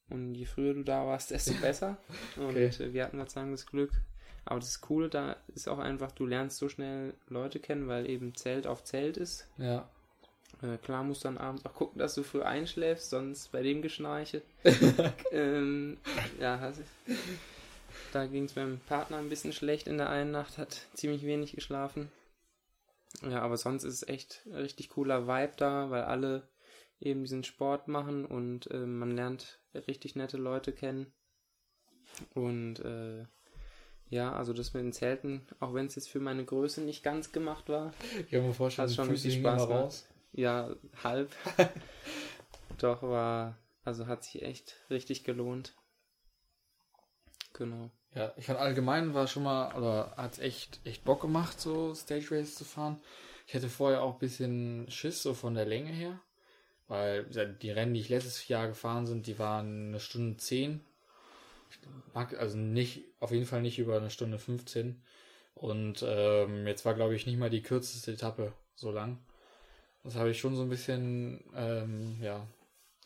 Und 0.09 0.35
je 0.35 0.45
früher 0.45 0.73
du 0.73 0.83
da 0.83 1.05
warst, 1.05 1.31
desto 1.31 1.53
besser. 1.55 1.97
Und 2.37 2.49
okay. 2.49 2.93
wir 2.93 3.03
hatten 3.03 3.17
Gott 3.17 3.31
sei 3.31 3.41
Dank 3.41 3.53
das 3.53 3.65
Glück. 3.65 3.91
Aber 4.45 4.59
das 4.59 4.81
Coole 4.81 5.09
da 5.09 5.37
ist 5.55 5.69
auch 5.69 5.79
einfach, 5.79 6.11
du 6.11 6.25
lernst 6.25 6.57
so 6.57 6.67
schnell 6.67 7.13
Leute 7.29 7.59
kennen, 7.59 7.87
weil 7.87 8.09
eben 8.09 8.35
Zelt 8.35 8.67
auf 8.67 8.83
Zelt 8.83 9.17
ist. 9.17 9.47
Ja. 9.57 9.87
Äh, 10.61 10.77
klar 10.77 11.03
musst 11.03 11.23
du 11.23 11.29
dann 11.29 11.37
abends 11.37 11.65
auch 11.65 11.73
gucken, 11.73 11.99
dass 11.99 12.15
du 12.15 12.23
früh 12.23 12.41
einschläfst, 12.41 13.09
sonst 13.09 13.51
bei 13.51 13.61
dem 13.63 13.81
Geschnarche. 13.81 14.41
ähm, 15.31 15.97
ja, 16.39 16.69
ich. 16.69 17.15
Da 18.11 18.25
ging 18.25 18.45
es 18.45 18.55
meinem 18.55 18.79
Partner 18.79 19.17
ein 19.17 19.29
bisschen 19.29 19.53
schlecht 19.53 19.87
in 19.87 19.97
der 19.97 20.09
einen 20.09 20.31
Nacht, 20.31 20.57
hat 20.57 20.87
ziemlich 20.93 21.25
wenig 21.25 21.53
geschlafen. 21.53 22.11
Ja, 23.21 23.41
aber 23.41 23.57
sonst 23.57 23.83
ist 23.83 23.93
es 23.93 24.07
echt 24.07 24.41
ein 24.45 24.55
richtig 24.55 24.89
cooler 24.89 25.27
Vibe 25.27 25.53
da, 25.57 25.89
weil 25.89 26.03
alle 26.03 26.47
eben 26.99 27.23
diesen 27.23 27.43
Sport 27.43 27.87
machen 27.87 28.25
und 28.25 28.69
äh, 28.71 28.85
man 28.85 29.11
lernt 29.11 29.59
richtig 29.73 30.15
nette 30.15 30.37
Leute 30.37 30.71
kennen. 30.71 31.13
Und 32.33 32.79
äh, 32.79 33.25
ja, 34.09 34.33
also 34.33 34.53
das 34.53 34.73
mit 34.73 34.83
den 34.83 34.93
Zelten, 34.93 35.45
auch 35.59 35.73
wenn 35.73 35.87
es 35.87 35.95
jetzt 35.95 36.09
für 36.09 36.19
meine 36.19 36.45
Größe 36.45 36.81
nicht 36.81 37.03
ganz 37.03 37.31
gemacht 37.31 37.69
war, 37.69 37.93
ich 38.19 38.29
kann 38.29 38.45
mir 38.45 38.53
vorstellen, 38.53 38.89
hat 38.89 38.95
schon 38.95 39.09
richtig 39.09 39.35
Spaß 39.35 39.69
raus. 39.69 40.07
Ja, 40.33 40.75
halb. 41.03 41.31
Doch 42.77 43.01
war, 43.03 43.57
also 43.83 44.07
hat 44.07 44.23
sich 44.23 44.43
echt 44.43 44.75
richtig 44.89 45.23
gelohnt. 45.23 45.73
Genau. 47.53 47.91
Ja, 48.15 48.33
ich 48.37 48.45
fand 48.45 48.59
allgemein 48.59 49.13
war 49.13 49.27
schon 49.27 49.43
mal, 49.43 49.75
oder 49.75 50.15
hat 50.17 50.33
es 50.33 50.39
echt, 50.39 50.79
echt 50.85 51.03
Bock 51.03 51.21
gemacht, 51.21 51.59
so 51.59 51.95
Stage 51.95 52.27
Race 52.31 52.55
zu 52.55 52.65
fahren. 52.65 53.01
Ich 53.47 53.55
hatte 53.55 53.69
vorher 53.69 54.01
auch 54.01 54.13
ein 54.13 54.19
bisschen 54.19 54.89
Schiss, 54.89 55.23
so 55.23 55.33
von 55.33 55.55
der 55.55 55.65
Länge 55.65 55.89
her. 55.89 56.19
Weil 56.87 57.25
die 57.25 57.71
Rennen, 57.71 57.93
die 57.93 58.01
ich 58.01 58.09
letztes 58.09 58.47
Jahr 58.47 58.67
gefahren 58.67 59.05
sind, 59.05 59.27
die 59.27 59.39
waren 59.39 59.89
eine 59.89 59.99
Stunde 59.99 60.37
zehn. 60.37 60.81
also 62.13 62.57
nicht, 62.57 63.05
auf 63.19 63.31
jeden 63.31 63.45
Fall 63.45 63.61
nicht 63.61 63.79
über 63.79 63.97
eine 63.97 64.09
Stunde 64.09 64.37
15. 64.37 65.01
Und 65.55 66.03
ähm, 66.05 66.67
jetzt 66.67 66.85
war, 66.85 66.93
glaube 66.93 67.15
ich, 67.15 67.25
nicht 67.25 67.37
mal 67.37 67.49
die 67.49 67.61
kürzeste 67.61 68.11
Etappe 68.11 68.53
so 68.75 68.91
lang. 68.91 69.17
Das 70.03 70.15
habe 70.15 70.31
ich 70.31 70.39
schon 70.39 70.55
so 70.55 70.63
ein 70.63 70.69
bisschen, 70.69 71.43
ähm, 71.55 72.17
ja, 72.21 72.45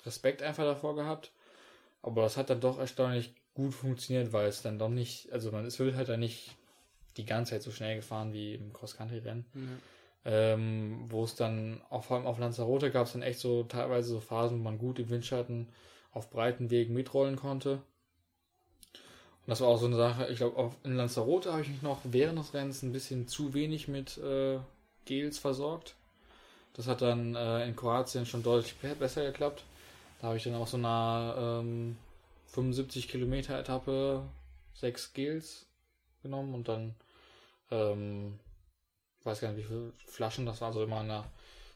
Respekt 0.06 0.42
einfach 0.42 0.64
davor 0.64 0.96
gehabt. 0.96 1.32
Aber 2.02 2.24
das 2.24 2.38
hat 2.38 2.50
dann 2.50 2.62
doch 2.62 2.80
erstaunlich 2.80 3.36
gut 3.54 3.74
funktioniert, 3.74 4.34
weil 4.34 4.48
es 4.48 4.62
dann 4.62 4.80
doch 4.80 4.90
nicht, 4.90 5.32
also 5.32 5.52
man 5.52 5.66
es 5.66 5.80
halt 5.80 6.10
dann 6.10 6.20
nicht 6.20 6.56
die 7.18 7.26
ganze 7.26 7.52
Zeit 7.52 7.64
so 7.64 7.72
schnell 7.72 7.98
gefahren 7.98 8.34
wie 8.34 8.56
im 8.56 8.72
Cross-Country-Rennen. 8.74 9.46
Mhm. 9.54 9.82
Ähm, 10.30 11.06
wo 11.08 11.24
es 11.24 11.36
dann, 11.36 11.80
auch 11.90 12.04
vor 12.04 12.18
allem 12.18 12.26
auf 12.26 12.38
Lanzarote 12.38 12.92
gab 12.92 13.08
es 13.08 13.14
dann 13.14 13.22
echt 13.22 13.40
so 13.40 13.64
teilweise 13.64 14.10
so 14.10 14.20
Phasen, 14.20 14.60
wo 14.60 14.64
man 14.64 14.78
gut 14.78 15.00
im 15.00 15.10
Windschatten 15.10 15.70
auf 16.12 16.30
breiten 16.30 16.70
Wegen 16.70 16.94
mitrollen 16.94 17.38
konnte. 17.38 17.76
Und 17.76 19.52
das 19.52 19.62
war 19.62 19.70
auch 19.70 19.78
so 19.78 19.86
eine 19.86 19.96
Sache, 19.96 20.28
ich 20.28 20.40
glaube, 20.40 20.76
in 20.84 20.98
Lanzarote 20.98 21.54
habe 21.54 21.62
ich 21.62 21.70
mich 21.70 21.82
noch 21.82 22.02
während 22.04 22.38
des 22.40 22.54
Rennens 22.54 22.84
ein 22.84 22.92
bisschen 22.92 23.30
zu 23.30 23.54
wenig 23.54 23.88
mit 23.88 24.18
äh, 24.18 24.60
Gels 25.06 25.40
versorgt. 25.40 25.96
Das 26.74 26.88
hat 26.88 27.02
dann 27.02 27.34
äh, 27.36 27.66
in 27.66 27.78
Kroatien 27.78 28.26
schon 28.26 28.44
deutlich 28.44 28.76
besser 28.76 29.24
geklappt. 29.24 29.64
Da 30.20 30.28
habe 30.28 30.38
ich 30.38 30.44
dann 30.44 30.56
auch 30.56 30.68
so 30.68 30.76
eine 30.76 31.36
ähm, 31.38 31.98
75 32.48 33.08
Kilometer 33.08 33.58
Etappe 33.58 34.24
sechs 34.74 35.14
Gels 35.14 35.68
genommen 36.22 36.54
und 36.54 36.68
dann 36.68 36.96
ähm, 37.72 38.40
weiß 39.28 39.42
gar 39.42 39.52
nicht, 39.52 39.64
wie 39.64 39.68
viele 39.68 39.94
Flaschen 40.08 40.46
das 40.46 40.62
war, 40.62 40.70
also 40.70 40.84
immer 40.84 41.02
eine, 41.02 41.26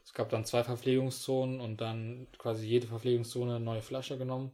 es 0.04 0.12
gab 0.12 0.30
dann 0.30 0.44
zwei 0.44 0.64
Verpflegungszonen 0.64 1.60
und 1.60 1.80
dann 1.80 2.26
quasi 2.38 2.66
jede 2.66 2.88
Verpflegungszone 2.88 3.56
eine 3.56 3.64
neue 3.64 3.82
Flasche 3.82 4.18
genommen. 4.18 4.50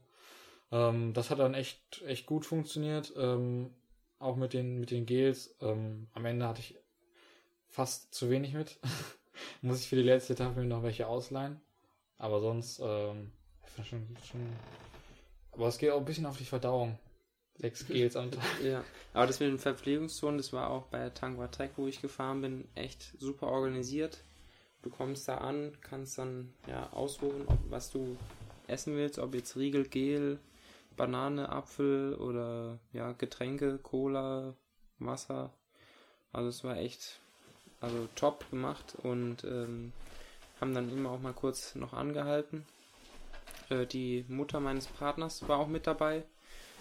Ähm, 0.70 1.14
das 1.14 1.30
hat 1.30 1.38
dann 1.38 1.54
echt, 1.54 2.02
echt 2.06 2.26
gut 2.26 2.44
funktioniert, 2.44 3.12
ähm, 3.16 3.70
auch 4.18 4.36
mit 4.36 4.52
den, 4.52 4.80
mit 4.80 4.90
den 4.90 5.06
Gels. 5.06 5.56
Ähm, 5.60 6.08
am 6.12 6.24
Ende 6.26 6.46
hatte 6.46 6.60
ich 6.60 6.76
fast 7.68 8.14
zu 8.14 8.30
wenig 8.30 8.52
mit. 8.54 8.78
Muss 9.62 9.80
ich 9.80 9.88
für 9.88 9.96
die 9.96 10.02
letzte 10.02 10.34
Etappe 10.34 10.64
noch 10.64 10.82
welche 10.82 11.06
ausleihen. 11.06 11.60
Aber 12.18 12.40
sonst, 12.40 12.80
ähm, 12.82 13.32
schon, 13.76 14.16
schon. 14.28 14.40
Aber 15.52 15.68
es 15.68 15.78
geht 15.78 15.90
auch 15.90 15.98
ein 15.98 16.04
bisschen 16.04 16.26
auf 16.26 16.36
die 16.36 16.44
Verdauung. 16.44 16.98
Sechs 17.58 17.86
Gels 17.86 18.16
am 18.16 18.30
Tag. 18.30 18.44
Ja, 18.62 18.84
aber 19.14 19.26
das 19.26 19.40
mit 19.40 19.48
den 19.48 19.58
Verpflegungszonen, 19.58 20.38
das 20.38 20.52
war 20.52 20.70
auch 20.70 20.86
bei 20.86 21.10
Tangwa 21.10 21.48
Trek, 21.48 21.72
wo 21.76 21.86
ich 21.86 22.00
gefahren 22.00 22.40
bin, 22.40 22.68
echt 22.74 23.14
super 23.18 23.48
organisiert. 23.48 24.18
Du 24.82 24.90
kommst 24.90 25.26
da 25.26 25.38
an, 25.38 25.76
kannst 25.80 26.18
dann 26.18 26.52
ja 26.68 26.92
aussuchen, 26.92 27.42
ob, 27.46 27.58
was 27.68 27.90
du 27.90 28.16
essen 28.68 28.94
willst, 28.94 29.18
ob 29.18 29.34
jetzt 29.34 29.56
Riegel, 29.56 29.84
Gel, 29.84 30.38
Banane, 30.96 31.48
Apfel 31.48 32.14
oder 32.14 32.78
ja, 32.92 33.12
Getränke, 33.12 33.78
Cola, 33.78 34.54
Wasser. 35.00 35.52
Also 36.32 36.48
es 36.48 36.62
war 36.62 36.76
echt 36.76 37.18
also 37.80 38.08
top 38.14 38.48
gemacht 38.50 38.94
und 39.02 39.44
ähm, 39.44 39.92
haben 40.60 40.74
dann 40.74 40.90
immer 40.90 41.10
auch 41.10 41.20
mal 41.20 41.32
kurz 41.32 41.74
noch 41.74 41.92
angehalten. 41.92 42.66
Äh, 43.68 43.86
die 43.86 44.24
Mutter 44.28 44.60
meines 44.60 44.86
Partners 44.86 45.48
war 45.48 45.58
auch 45.58 45.68
mit 45.68 45.86
dabei. 45.86 46.24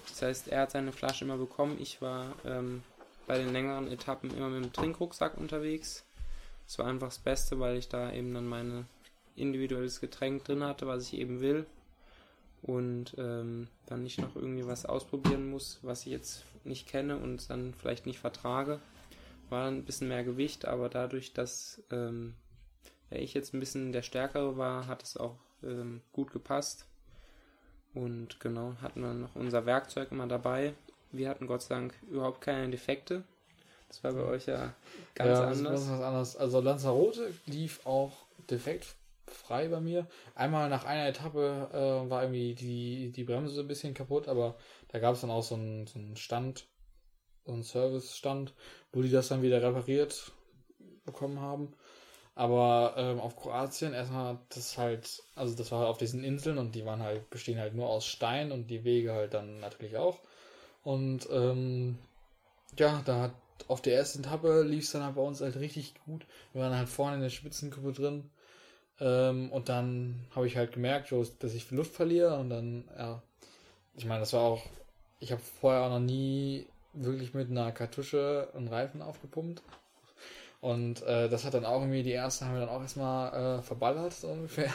Das 0.10 0.22
heißt, 0.22 0.48
er 0.48 0.62
hat 0.62 0.72
seine 0.72 0.92
Flasche 0.92 1.26
immer 1.26 1.38
bekommen. 1.38 1.78
Ich 1.80 2.02
war 2.02 2.34
ähm, 2.46 2.84
bei 3.28 3.38
den 3.38 3.52
längeren 3.52 3.92
Etappen 3.92 4.36
immer 4.36 4.50
mit 4.50 4.64
dem 4.64 4.74
Trinkrucksack 4.74 5.38
unterwegs. 5.38 6.06
Das 6.66 6.80
war 6.80 6.88
einfach 6.88 7.08
das 7.08 7.20
Beste, 7.20 7.60
weil 7.60 7.78
ich 7.78 7.90
da 7.90 8.12
eben 8.12 8.34
dann 8.34 8.48
mein 8.48 8.88
individuelles 9.36 10.02
Getränk 10.02 10.44
drin 10.46 10.64
hatte, 10.64 10.88
was 10.88 11.04
ich 11.04 11.20
eben 11.20 11.40
will. 11.40 11.66
Und 12.62 13.16
ähm, 13.18 13.68
dann 13.86 14.04
nicht 14.04 14.20
noch 14.20 14.36
irgendwie 14.36 14.66
was 14.66 14.86
ausprobieren 14.86 15.50
muss, 15.50 15.80
was 15.84 16.02
ich 16.02 16.12
jetzt 16.12 16.44
nicht 16.64 16.88
kenne 16.88 17.18
und 17.18 17.50
dann 17.50 17.74
vielleicht 17.74 18.06
nicht 18.06 18.20
vertrage. 18.20 18.80
War 19.50 19.68
ein 19.68 19.86
bisschen 19.86 20.08
mehr 20.08 20.24
Gewicht, 20.24 20.66
aber 20.66 20.90
dadurch, 20.90 21.34
dass 21.34 21.82
ähm, 21.92 22.34
ja, 23.12 23.18
ich 23.18 23.34
jetzt 23.34 23.54
ein 23.54 23.60
bisschen 23.60 23.92
der 23.92 24.02
Stärkere 24.02 24.58
war, 24.58 24.88
hat 24.88 25.04
es 25.04 25.16
auch 25.16 25.38
ähm, 25.64 26.02
gut 26.12 26.32
gepasst. 26.32 26.86
Und 27.98 28.40
genau, 28.40 28.76
hatten 28.80 29.02
wir 29.02 29.14
noch 29.14 29.36
unser 29.36 29.66
Werkzeug 29.66 30.12
immer 30.12 30.28
dabei. 30.28 30.74
Wir 31.12 31.30
hatten 31.30 31.48
Gott 31.48 31.64
sei 31.64 31.76
Dank 31.76 31.96
überhaupt 32.12 32.42
keine 32.42 32.70
Defekte. 32.70 33.24
Das 33.88 34.04
war 34.04 34.14
bei 34.14 34.22
euch 34.22 34.46
ja 34.46 34.76
ganz 35.16 35.40
ja, 35.40 35.48
anders. 35.48 35.82
Das 35.82 35.90
was 35.90 36.02
anderes. 36.02 36.38
Also 36.38 36.60
Lanzarote 36.60 37.34
lief 37.48 37.84
auch 37.88 38.12
defektfrei 38.52 39.70
bei 39.70 39.80
mir. 39.80 40.06
Einmal 40.36 40.70
nach 40.70 40.86
einer 40.86 41.08
Etappe 41.08 41.70
äh, 41.74 42.10
war 42.10 42.22
irgendwie 42.22 42.54
die, 42.54 43.12
die 43.12 43.24
Bremse 43.24 43.56
so 43.56 43.62
ein 43.62 43.68
bisschen 43.68 43.96
kaputt, 43.96 44.28
aber 44.28 44.56
da 44.90 45.00
gab 45.00 45.16
es 45.16 45.22
dann 45.22 45.32
auch 45.32 45.44
so 45.44 45.56
einen, 45.56 45.88
so 45.88 45.98
einen 45.98 46.18
Stand, 46.18 46.68
so 47.48 47.54
einen 47.54 47.64
Service-Stand, 47.64 48.54
wo 48.92 49.02
die 49.02 49.10
das 49.10 49.30
dann 49.30 49.42
wieder 49.42 49.64
repariert 49.64 50.32
bekommen 51.04 51.40
haben. 51.40 51.74
Aber 52.38 52.94
ähm, 52.98 53.20
auf 53.20 53.36
Kroatien 53.36 53.94
erstmal 53.96 54.38
das 54.50 54.78
halt, 54.78 55.24
also 55.36 55.56
das 55.56 55.72
war 55.72 55.80
halt 55.80 55.90
auf 55.90 55.98
diesen 55.98 56.24
Inseln 56.24 56.60
und 56.60 56.76
die 56.76 56.86
waren 56.86 57.02
halt, 57.02 57.28
bestehen 57.32 57.58
halt 57.58 57.74
nur 57.74 57.90
aus 57.90 58.06
Stein 58.06 58.52
und 58.52 58.68
die 58.68 58.84
Wege 58.84 59.12
halt 59.12 59.34
dann 59.34 59.60
natürlich 59.60 59.98
auch. 59.98 60.20
Und 60.84 61.28
ähm, 61.32 61.98
ja, 62.78 63.02
da 63.06 63.22
hat 63.24 63.32
auf 63.68 63.82
der 63.82 63.96
ersten 63.96 64.20
Etappe 64.20 64.62
lief 64.62 64.84
es 64.84 64.92
dann 64.92 65.04
halt 65.04 65.16
bei 65.16 65.22
uns 65.24 65.42
halt 65.42 65.56
richtig 65.56 65.96
gut. 66.06 66.28
Wir 66.54 66.62
waren 66.62 66.78
halt 66.78 66.90
vorne 66.90 67.16
in 67.16 67.24
der 67.24 67.32
Spitzengruppe 67.32 67.94
drin. 67.94 68.30
Ähm, 69.00 69.52
und 69.52 69.68
dann 69.68 70.28
habe 70.36 70.46
ich 70.46 70.58
halt 70.58 70.74
gemerkt, 70.74 71.12
dass 71.40 71.54
ich 71.56 71.72
Luft 71.72 71.96
verliere 71.96 72.38
und 72.38 72.52
dann, 72.52 72.84
ja, 72.96 73.24
ich 73.96 74.06
meine, 74.06 74.20
das 74.20 74.34
war 74.34 74.42
auch, 74.42 74.64
ich 75.20 75.32
habe 75.32 75.42
vorher 75.42 75.82
auch 75.82 75.90
noch 75.90 76.06
nie 76.06 76.68
wirklich 76.94 77.34
mit 77.34 77.50
einer 77.50 77.72
Kartusche 77.72 78.50
einen 78.56 78.68
Reifen 78.68 79.02
aufgepumpt. 79.02 79.64
Und 80.68 81.02
äh, 81.04 81.30
das 81.30 81.46
hat 81.46 81.54
dann 81.54 81.64
auch 81.64 81.80
irgendwie, 81.80 82.04
die 82.04 82.12
erste 82.12 82.44
haben 82.44 82.56
wir 82.56 82.60
dann 82.60 82.76
auch 82.76 82.82
erstmal 82.82 83.60
äh, 83.60 83.62
verballert, 83.62 84.12
so 84.12 84.28
ungefähr. 84.28 84.70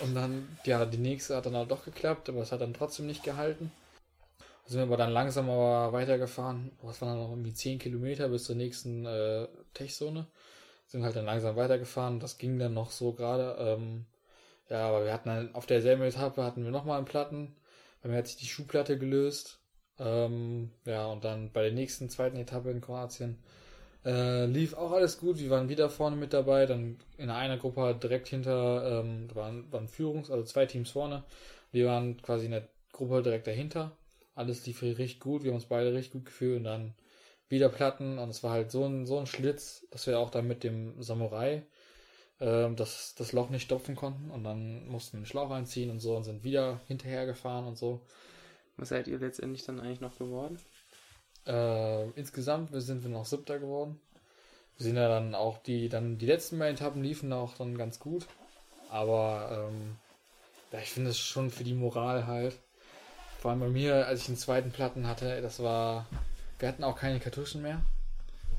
Und 0.00 0.14
dann, 0.14 0.48
ja, 0.64 0.86
die 0.86 0.96
nächste 0.96 1.36
hat 1.36 1.44
dann 1.44 1.54
halt 1.54 1.70
doch 1.70 1.84
geklappt, 1.84 2.30
aber 2.30 2.40
es 2.40 2.52
hat 2.52 2.62
dann 2.62 2.72
trotzdem 2.72 3.06
nicht 3.06 3.22
gehalten. 3.22 3.70
Da 4.38 4.70
sind 4.70 4.80
wir 4.80 4.84
aber 4.84 4.96
dann 4.96 5.12
langsam 5.12 5.50
aber 5.50 5.92
weitergefahren. 5.92 6.72
Was 6.80 7.02
waren 7.02 7.10
dann 7.10 7.18
noch 7.18 7.32
irgendwie 7.32 7.52
10 7.52 7.78
Kilometer 7.78 8.30
bis 8.30 8.44
zur 8.44 8.56
nächsten 8.56 9.04
äh, 9.04 9.46
Tech-Zone. 9.74 10.26
Sind 10.86 11.04
halt 11.04 11.16
dann 11.16 11.26
langsam 11.26 11.54
weitergefahren. 11.54 12.18
Das 12.18 12.38
ging 12.38 12.58
dann 12.58 12.72
noch 12.72 12.90
so 12.90 13.12
gerade. 13.12 13.56
Ähm, 13.58 14.06
ja, 14.70 14.88
aber 14.88 15.04
wir 15.04 15.12
hatten 15.12 15.28
dann 15.28 15.54
auf 15.54 15.66
derselben 15.66 16.02
Etappe 16.02 16.42
hatten 16.42 16.64
wir 16.64 16.70
nochmal 16.70 16.96
einen 16.96 17.04
Platten. 17.04 17.54
Bei 18.02 18.08
mir 18.08 18.16
hat 18.16 18.26
sich 18.26 18.38
die 18.38 18.46
Schuhplatte 18.46 18.96
gelöst. 18.96 19.58
Ähm, 19.98 20.70
ja, 20.86 21.04
und 21.08 21.24
dann 21.26 21.52
bei 21.52 21.60
der 21.60 21.72
nächsten 21.72 22.08
zweiten 22.08 22.38
Etappe 22.38 22.70
in 22.70 22.80
Kroatien 22.80 23.38
äh, 24.04 24.46
lief 24.46 24.74
auch 24.74 24.92
alles 24.92 25.18
gut, 25.18 25.38
wir 25.38 25.50
waren 25.50 25.68
wieder 25.68 25.90
vorne 25.90 26.16
mit 26.16 26.32
dabei, 26.32 26.66
dann 26.66 26.98
in 27.18 27.30
einer 27.30 27.58
Gruppe 27.58 27.98
direkt 28.02 28.28
hinter, 28.28 29.02
ähm, 29.02 29.28
waren, 29.34 29.70
waren 29.72 29.88
Führungs-, 29.88 30.30
also 30.30 30.44
zwei 30.44 30.66
Teams 30.66 30.90
vorne. 30.90 31.24
Wir 31.72 31.86
waren 31.86 32.20
quasi 32.22 32.46
in 32.46 32.52
der 32.52 32.68
Gruppe 32.92 33.22
direkt 33.22 33.46
dahinter. 33.46 33.96
Alles 34.34 34.64
lief 34.66 34.82
richtig 34.82 35.20
gut, 35.20 35.44
wir 35.44 35.50
haben 35.50 35.56
uns 35.56 35.66
beide 35.66 35.92
richtig 35.92 36.12
gut 36.12 36.24
gefühlt 36.26 36.58
und 36.58 36.64
dann 36.64 36.94
wieder 37.48 37.68
Platten 37.68 38.18
und 38.18 38.30
es 38.30 38.42
war 38.42 38.52
halt 38.52 38.70
so 38.70 38.84
ein, 38.86 39.06
so 39.06 39.18
ein 39.18 39.26
Schlitz, 39.26 39.86
dass 39.90 40.06
wir 40.06 40.18
auch 40.18 40.30
dann 40.30 40.46
mit 40.46 40.64
dem 40.64 41.02
Samurai 41.02 41.64
ähm, 42.40 42.76
das, 42.76 43.14
das 43.16 43.32
Loch 43.32 43.50
nicht 43.50 43.64
stopfen 43.64 43.96
konnten 43.96 44.30
und 44.30 44.44
dann 44.44 44.86
mussten 44.88 45.18
wir 45.18 45.22
den 45.22 45.26
Schlauch 45.26 45.50
einziehen 45.50 45.90
und 45.90 46.00
so 46.00 46.16
und 46.16 46.24
sind 46.24 46.44
wieder 46.44 46.80
hinterher 46.86 47.26
gefahren 47.26 47.66
und 47.66 47.76
so. 47.76 48.00
Was 48.76 48.88
seid 48.88 49.08
ihr 49.08 49.18
letztendlich 49.18 49.64
dann 49.64 49.80
eigentlich 49.80 50.00
noch 50.00 50.16
geworden? 50.16 50.58
Äh, 51.46 52.10
insgesamt 52.10 52.70
sind 52.72 53.02
wir 53.02 53.10
noch 53.10 53.26
Siebter 53.26 53.58
geworden. 53.58 54.00
Wir 54.76 54.84
sind 54.84 54.96
ja 54.96 55.08
dann 55.08 55.34
auch 55.34 55.58
die, 55.58 55.88
dann 55.88 56.18
die 56.18 56.26
letzten 56.26 56.58
beiden 56.58 56.76
Etappen 56.76 57.02
liefen 57.02 57.32
auch 57.32 57.54
dann 57.54 57.76
ganz 57.76 57.98
gut. 57.98 58.26
Aber 58.90 59.68
ähm, 59.70 59.96
ja, 60.72 60.78
ich 60.80 60.90
finde 60.90 61.10
es 61.10 61.18
schon 61.18 61.50
für 61.50 61.64
die 61.64 61.74
Moral 61.74 62.26
halt. 62.26 62.58
Vor 63.38 63.50
allem 63.50 63.60
bei 63.60 63.68
mir, 63.68 64.06
als 64.06 64.20
ich 64.20 64.26
den 64.26 64.36
zweiten 64.36 64.70
Platten 64.70 65.06
hatte, 65.06 65.40
das 65.40 65.62
war. 65.62 66.06
Wir 66.58 66.68
hatten 66.68 66.84
auch 66.84 66.96
keine 66.96 67.20
Kartuschen 67.20 67.62
mehr. 67.62 67.80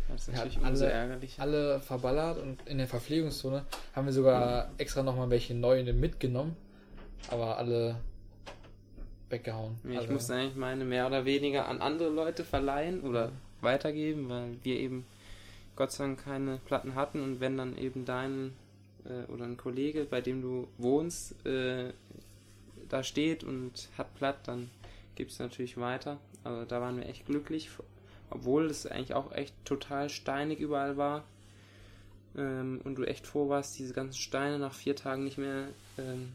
Das 0.10 0.28
ist 0.28 0.34
natürlich 0.34 0.60
alle, 0.60 0.92
ärgerlich. 0.92 1.40
alle 1.40 1.80
verballert 1.80 2.40
und 2.40 2.68
in 2.68 2.80
der 2.80 2.88
Verpflegungszone 2.88 3.66
haben 3.96 4.06
wir 4.06 4.14
sogar 4.14 4.72
extra 4.78 5.04
nochmal 5.04 5.30
welche 5.30 5.54
neue 5.54 5.94
mitgenommen. 5.94 6.58
Aber 7.30 7.58
alle 7.58 7.96
weggehauen. 9.32 9.78
Ich 9.90 9.98
also. 9.98 10.14
musste 10.14 10.36
eigentlich 10.36 10.56
meine 10.56 10.86
mehr 10.86 11.08
oder 11.08 11.26
weniger 11.26 11.68
an 11.68 11.82
andere 11.82 12.10
Leute 12.10 12.44
verleihen 12.44 13.02
oder 13.02 13.32
weitergeben, 13.62 14.30
weil 14.30 14.58
wir 14.64 14.80
eben 14.80 15.06
Gott 15.76 15.92
sei 15.92 16.06
Dank 16.06 16.24
keine 16.24 16.60
Platten 16.66 16.96
hatten 16.96 17.22
und 17.22 17.40
wenn 17.40 17.58
dann 17.58 17.78
eben 17.78 18.06
dein 18.06 18.54
äh, 19.06 19.32
oder 19.32 19.46
ein 19.46 19.58
Kollege, 19.58 20.06
bei 20.06 20.22
dem 20.22 20.42
du 20.42 20.68
wohnst, 20.78 21.46
äh, 21.46 21.92
da 22.90 23.04
steht 23.04 23.44
und 23.44 23.90
hat 23.98 24.14
platt, 24.16 24.40
dann 24.48 24.70
gibt 25.16 25.32
es 25.32 25.40
natürlich 25.40 25.78
weiter. 25.78 26.18
Also 26.44 26.66
da 26.66 26.82
waren 26.82 26.98
wir 26.98 27.08
echt 27.08 27.26
glücklich, 27.26 27.70
obwohl 28.30 28.66
es 28.66 28.86
eigentlich 28.86 29.14
auch 29.14 29.32
echt 29.32 29.54
total 29.66 30.10
steinig 30.10 30.60
überall 30.60 30.98
war. 30.98 31.24
Ähm, 32.36 32.82
und 32.84 32.96
du 32.96 33.04
echt 33.04 33.28
froh 33.28 33.50
warst, 33.50 33.78
diese 33.78 33.94
ganzen 33.94 34.18
Steine 34.18 34.58
nach 34.58 34.74
vier 34.74 34.96
Tagen 34.96 35.24
nicht 35.24 35.38
mehr 35.38 35.68
ähm, 35.98 36.34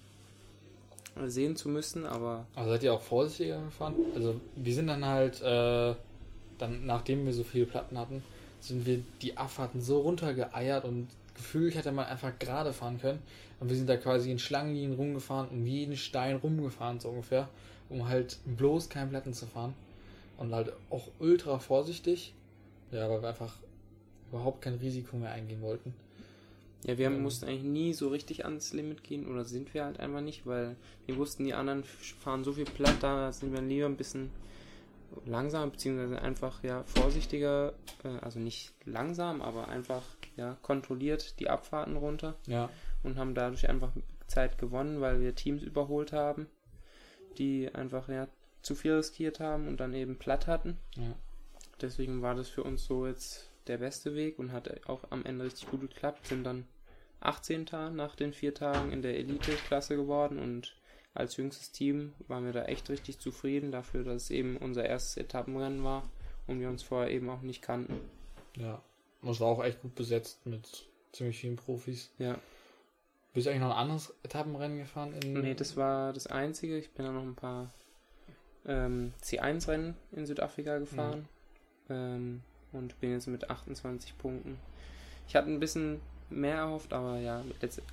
sehen 1.27 1.57
zu 1.57 1.69
müssen, 1.69 2.07
aber. 2.07 2.47
Also 2.55 2.71
seid 2.71 2.83
ihr 2.83 2.93
auch 2.93 3.01
vorsichtiger 3.01 3.63
gefahren? 3.63 3.95
Also 4.15 4.41
wir 4.55 4.75
sind 4.75 4.87
dann 4.89 5.05
halt, 5.05 5.41
äh, 5.43 5.95
dann 6.59 6.87
nachdem 6.87 7.27
wir 7.27 7.33
so 7.33 7.45
viele 7.45 7.67
Platten 7.67 7.99
hatten, 7.99 8.23
sind 8.61 8.87
wir 8.87 9.03
die 9.23 9.37
Abfahrten 9.37 9.81
so 9.81 10.01
runtergeeiert 10.01 10.85
und 10.85 11.09
gefühlt 11.35 11.75
hätte 11.75 11.93
man 11.93 12.07
einfach 12.07 12.39
gerade 12.39 12.73
fahren 12.73 13.01
können. 13.01 13.21
Und 13.61 13.69
wir 13.71 13.77
sind 13.77 13.89
da 13.89 13.97
quasi 13.97 14.31
in 14.31 14.39
Schlangenlinien 14.39 14.95
rumgefahren, 14.95 15.49
um 15.49 15.67
jeden 15.67 15.97
Stein 15.97 16.37
rumgefahren, 16.37 17.01
so 17.01 17.09
ungefähr, 17.09 17.49
um 17.89 18.09
halt 18.09 18.39
bloß 18.45 18.89
keinen 18.89 19.11
Platten 19.11 19.33
zu 19.33 19.47
fahren. 19.47 19.75
Und 20.37 20.55
halt 20.55 20.73
auch 20.91 21.09
ultra 21.19 21.59
vorsichtig. 21.59 22.35
Ja, 22.91 23.09
weil 23.09 23.23
wir 23.23 23.29
einfach 23.31 23.55
überhaupt 24.31 24.63
kein 24.63 24.75
Risiko 24.75 25.17
mehr 25.17 25.33
eingehen 25.33 25.63
wollten. 25.63 25.95
Ja, 26.87 26.99
wir 26.99 27.07
ähm, 27.07 27.23
mussten 27.23 27.47
eigentlich 27.47 27.65
nie 27.65 27.93
so 27.93 28.09
richtig 28.09 28.45
ans 28.45 28.73
Limit 28.73 29.03
gehen 29.03 29.27
oder 29.27 29.45
sind 29.45 29.75
wir 29.75 29.85
halt 29.85 29.99
einfach 29.99 30.21
nicht, 30.21 30.47
weil 30.47 30.77
wir 31.07 31.17
wussten, 31.17 31.45
die 31.45 31.53
anderen 31.53 31.83
fahren 31.83 32.45
so 32.45 32.53
viel 32.53 32.65
platt, 32.65 32.97
da 33.01 33.33
sind 33.33 33.53
wir 33.53 33.61
lieber 33.61 33.87
ein 33.87 33.97
bisschen 33.97 34.31
langsam, 35.25 35.73
beziehungsweise 35.73 36.23
einfach 36.23 36.63
ja 36.63 36.85
vorsichtiger, 36.85 37.75
äh, 38.05 38.19
also 38.21 38.39
nicht 38.39 38.73
langsam, 38.85 39.43
aber 39.43 39.67
einfach 39.67 40.03
ja 40.37 40.57
kontrolliert 40.63 41.41
die 41.41 41.51
Abfahrten 41.51 41.97
runter. 41.97 42.37
Ja. 42.47 42.71
Und 43.03 43.19
haben 43.19 43.35
dadurch 43.35 43.69
einfach 43.69 43.91
Zeit 44.29 44.57
gewonnen, 44.59 45.01
weil 45.01 45.21
wir 45.21 45.35
Teams 45.35 45.63
überholt 45.63 46.13
haben, 46.13 46.47
die 47.37 47.73
einfach 47.75 48.09
ja 48.09 48.29
zu 48.63 48.77
viel 48.77 48.95
riskiert 48.95 49.41
haben 49.41 49.67
und 49.67 49.79
dann 49.79 49.93
eben 49.93 50.19
platt 50.19 50.47
hatten. 50.47 50.77
Ja. 50.95 51.17
Deswegen 51.81 52.23
war 52.23 52.37
das 52.37 52.49
für 52.49 52.63
uns 52.63 52.85
so 52.85 53.07
jetzt 53.07 53.51
der 53.67 53.79
beste 53.79 54.15
Weg 54.15 54.39
und 54.39 54.53
hat 54.53 54.89
auch 54.89 55.03
am 55.11 55.25
Ende 55.25 55.45
richtig 55.45 55.69
gut 55.69 55.81
geklappt. 55.81 56.27
Sind 56.27 56.45
dann 56.45 56.65
18. 57.27 57.67
nach 57.93 58.15
den 58.17 58.33
vier 58.33 58.55
Tagen 58.55 58.93
in 58.93 59.03
der 59.03 59.17
Elite-Klasse 59.17 59.97
geworden 59.97 60.39
und 60.39 60.77
als 61.15 61.37
jüngstes 61.37 61.73
Team 61.73 62.13
waren 62.29 62.45
wir 62.45 62.53
da 62.53 62.65
echt 62.65 62.91
richtig 62.91 63.19
zufrieden 63.19 63.73
dafür, 63.73 64.05
dass 64.05 64.25
es 64.25 64.31
eben 64.31 64.59
unser 64.59 64.85
erstes 64.85 65.17
Etappenrennen 65.17 65.83
war 65.83 66.09
und 66.47 66.61
wir 66.61 66.69
uns 66.69 66.83
vorher 66.83 67.11
eben 67.11 67.31
auch 67.31 67.41
nicht 67.41 67.63
kannten. 67.63 67.99
Ja, 68.57 68.83
das 69.23 69.41
war 69.41 69.49
auch 69.49 69.65
echt 69.65 69.81
gut 69.81 69.95
besetzt 69.95 70.45
mit 70.47 70.87
ziemlich 71.13 71.39
vielen 71.39 71.57
Profis. 71.57 72.11
Ja. 72.19 72.39
Bist 73.33 73.47
du 73.47 73.51
eigentlich 73.51 73.63
noch 73.63 73.71
ein 73.71 73.83
anderes 73.83 74.15
Etappenrennen 74.23 74.79
gefahren? 74.79 75.15
In 75.15 75.35
nee, 75.35 75.55
das 75.55 75.77
war 75.77 76.13
das 76.13 76.27
einzige. 76.27 76.79
Ich 76.79 76.91
bin 76.91 77.05
da 77.05 77.13
noch 77.13 77.23
ein 77.23 77.35
paar 77.35 77.71
ähm, 78.67 79.13
C1-Rennen 79.23 79.95
in 80.13 80.27
Südafrika 80.27 80.79
gefahren. 80.79 81.29
Ja. 81.89 81.95
Ähm, 81.95 82.43
und 82.73 82.99
bin 83.01 83.13
jetzt 83.13 83.27
mit 83.27 83.49
28 83.49 84.19
Punkten. 84.19 84.59
Ich 85.29 85.37
hatte 85.37 85.49
ein 85.49 85.61
bisschen 85.61 86.01
mehr 86.31 86.57
erhofft, 86.57 86.93
aber 86.93 87.19
ja, 87.19 87.43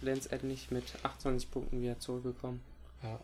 letztendlich 0.02 0.72
mit 0.72 0.84
28 1.04 1.52
Punkten 1.52 1.82
wieder 1.82 2.00
zurückgekommen. 2.00 2.62
Ja. 3.02 3.20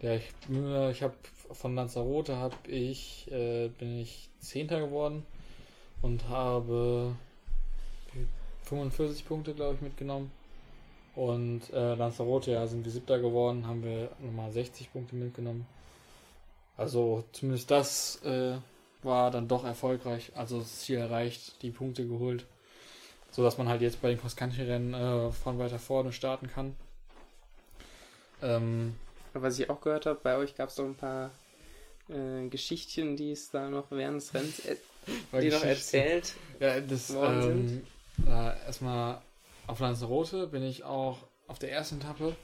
Ja, 0.00 0.14
ich, 0.14 0.32
ich 0.48 1.02
habe 1.02 1.14
von 1.50 1.74
Lanzarote 1.74 2.36
habe 2.36 2.54
ich 2.68 3.28
äh, 3.32 3.68
bin 3.68 3.98
ich 3.98 4.30
Zehnter 4.38 4.80
geworden 4.80 5.26
und 6.02 6.28
habe 6.28 7.16
45 8.62 9.26
Punkte, 9.26 9.54
glaube 9.54 9.74
ich, 9.74 9.80
mitgenommen. 9.80 10.30
Und 11.16 11.72
äh, 11.72 11.94
Lanzarote, 11.94 12.52
ja, 12.52 12.66
sind 12.66 12.84
wir 12.84 12.92
Siebter 12.92 13.18
geworden, 13.18 13.66
haben 13.66 13.82
wir 13.82 14.10
nochmal 14.20 14.52
60 14.52 14.92
Punkte 14.92 15.16
mitgenommen. 15.16 15.66
Also 16.76 17.24
zumindest 17.32 17.70
das 17.72 18.22
äh, 18.22 18.56
war 19.02 19.30
dann 19.32 19.48
doch 19.48 19.64
erfolgreich. 19.64 20.30
Also 20.36 20.60
das 20.60 20.80
Ziel 20.80 20.98
erreicht, 20.98 21.60
die 21.62 21.70
Punkte 21.70 22.06
geholt. 22.06 22.46
So 23.30 23.42
dass 23.42 23.58
man 23.58 23.68
halt 23.68 23.82
jetzt 23.82 24.00
bei 24.00 24.08
den 24.08 24.20
Cross-Country-Rennen 24.20 24.94
äh, 24.94 25.32
von 25.32 25.58
weiter 25.58 25.78
vorne 25.78 26.12
starten 26.12 26.48
kann. 26.48 26.74
Ähm, 28.42 28.94
Was 29.34 29.58
ich 29.58 29.68
auch 29.68 29.80
gehört 29.80 30.06
habe, 30.06 30.18
bei 30.22 30.36
euch 30.36 30.54
gab 30.54 30.70
es 30.70 30.76
doch 30.76 30.84
ein 30.84 30.94
paar 30.94 31.30
äh, 32.08 32.48
Geschichtchen, 32.48 33.16
die 33.16 33.32
es 33.32 33.50
da 33.50 33.68
noch 33.68 33.90
während 33.90 34.20
des 34.20 34.34
Rennens 34.34 34.60
äh, 34.60 34.76
die 35.40 35.50
noch 35.50 35.64
erzählt 35.64 36.34
ja, 36.60 36.80
das, 36.80 37.12
worden 37.14 37.42
ähm, 37.42 37.68
sind. 37.68 37.86
Äh, 38.26 38.66
erstmal 38.66 39.20
auf 39.66 39.80
Lanzarote 39.80 40.46
bin 40.46 40.62
ich 40.62 40.84
auch 40.84 41.18
auf 41.46 41.58
der 41.58 41.72
ersten 41.72 42.00
Etappe. 42.00 42.34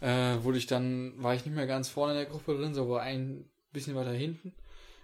Äh, 0.00 0.42
wurde 0.42 0.58
ich 0.58 0.66
dann, 0.66 1.14
war 1.22 1.34
ich 1.34 1.44
nicht 1.44 1.54
mehr 1.54 1.66
ganz 1.66 1.88
vorne 1.88 2.12
in 2.12 2.18
der 2.18 2.26
Gruppe 2.26 2.56
drin, 2.56 2.74
so 2.74 2.82
aber 2.82 3.00
ein 3.02 3.48
bisschen 3.72 3.94
weiter 3.94 4.12
hinten 4.12 4.52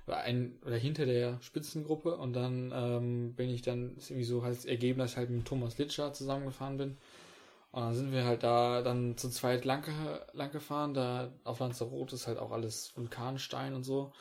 ein, 0.07 0.59
oder 0.67 0.77
hinter 0.77 1.07
der 1.07 1.39
Spitzengruppe 1.41 2.17
und 2.17 2.33
dann 2.33 2.73
ähm, 2.75 3.35
bin 3.35 3.51
ich 3.51 3.63
dann 3.63 3.97
ist 3.97 4.11
irgendwie 4.11 4.27
so 4.27 4.43
als 4.43 4.65
ergeben, 4.65 4.99
dass 4.99 5.13
ich 5.13 5.17
halt 5.17 5.31
mit 5.31 5.47
Thomas 5.47 5.79
Litscher 5.79 6.13
zusammengefahren 6.13 6.77
bin. 6.77 6.97
Und 7.71 7.83
dann 7.83 7.95
sind 7.95 8.13
wir 8.13 8.25
halt 8.25 8.43
da 8.43 8.83
dann 8.83 9.17
zu 9.17 9.31
zweit 9.31 9.65
lang, 9.65 9.85
lang 10.33 10.51
gefahren. 10.51 10.93
Da 10.93 11.33
auf 11.45 11.61
Lanzarote 11.61 12.17
ist 12.17 12.27
halt 12.27 12.39
auch 12.39 12.51
alles 12.51 12.93
Vulkanstein 12.97 13.75
und 13.75 13.85
so. 13.85 14.13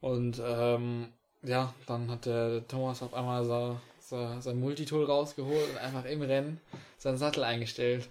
Und 0.00 0.40
ähm, 0.44 1.12
ja, 1.42 1.72
dann 1.86 2.10
hat 2.10 2.26
der 2.26 2.66
Thomas 2.66 3.02
auf 3.02 3.14
einmal 3.14 3.44
so, 3.44 3.78
so, 4.00 4.40
sein 4.40 4.58
Multitool 4.58 5.04
rausgeholt 5.04 5.70
und 5.70 5.78
einfach 5.78 6.04
im 6.04 6.22
Rennen 6.22 6.60
seinen 6.98 7.18
Sattel 7.18 7.44
eingestellt. 7.44 8.08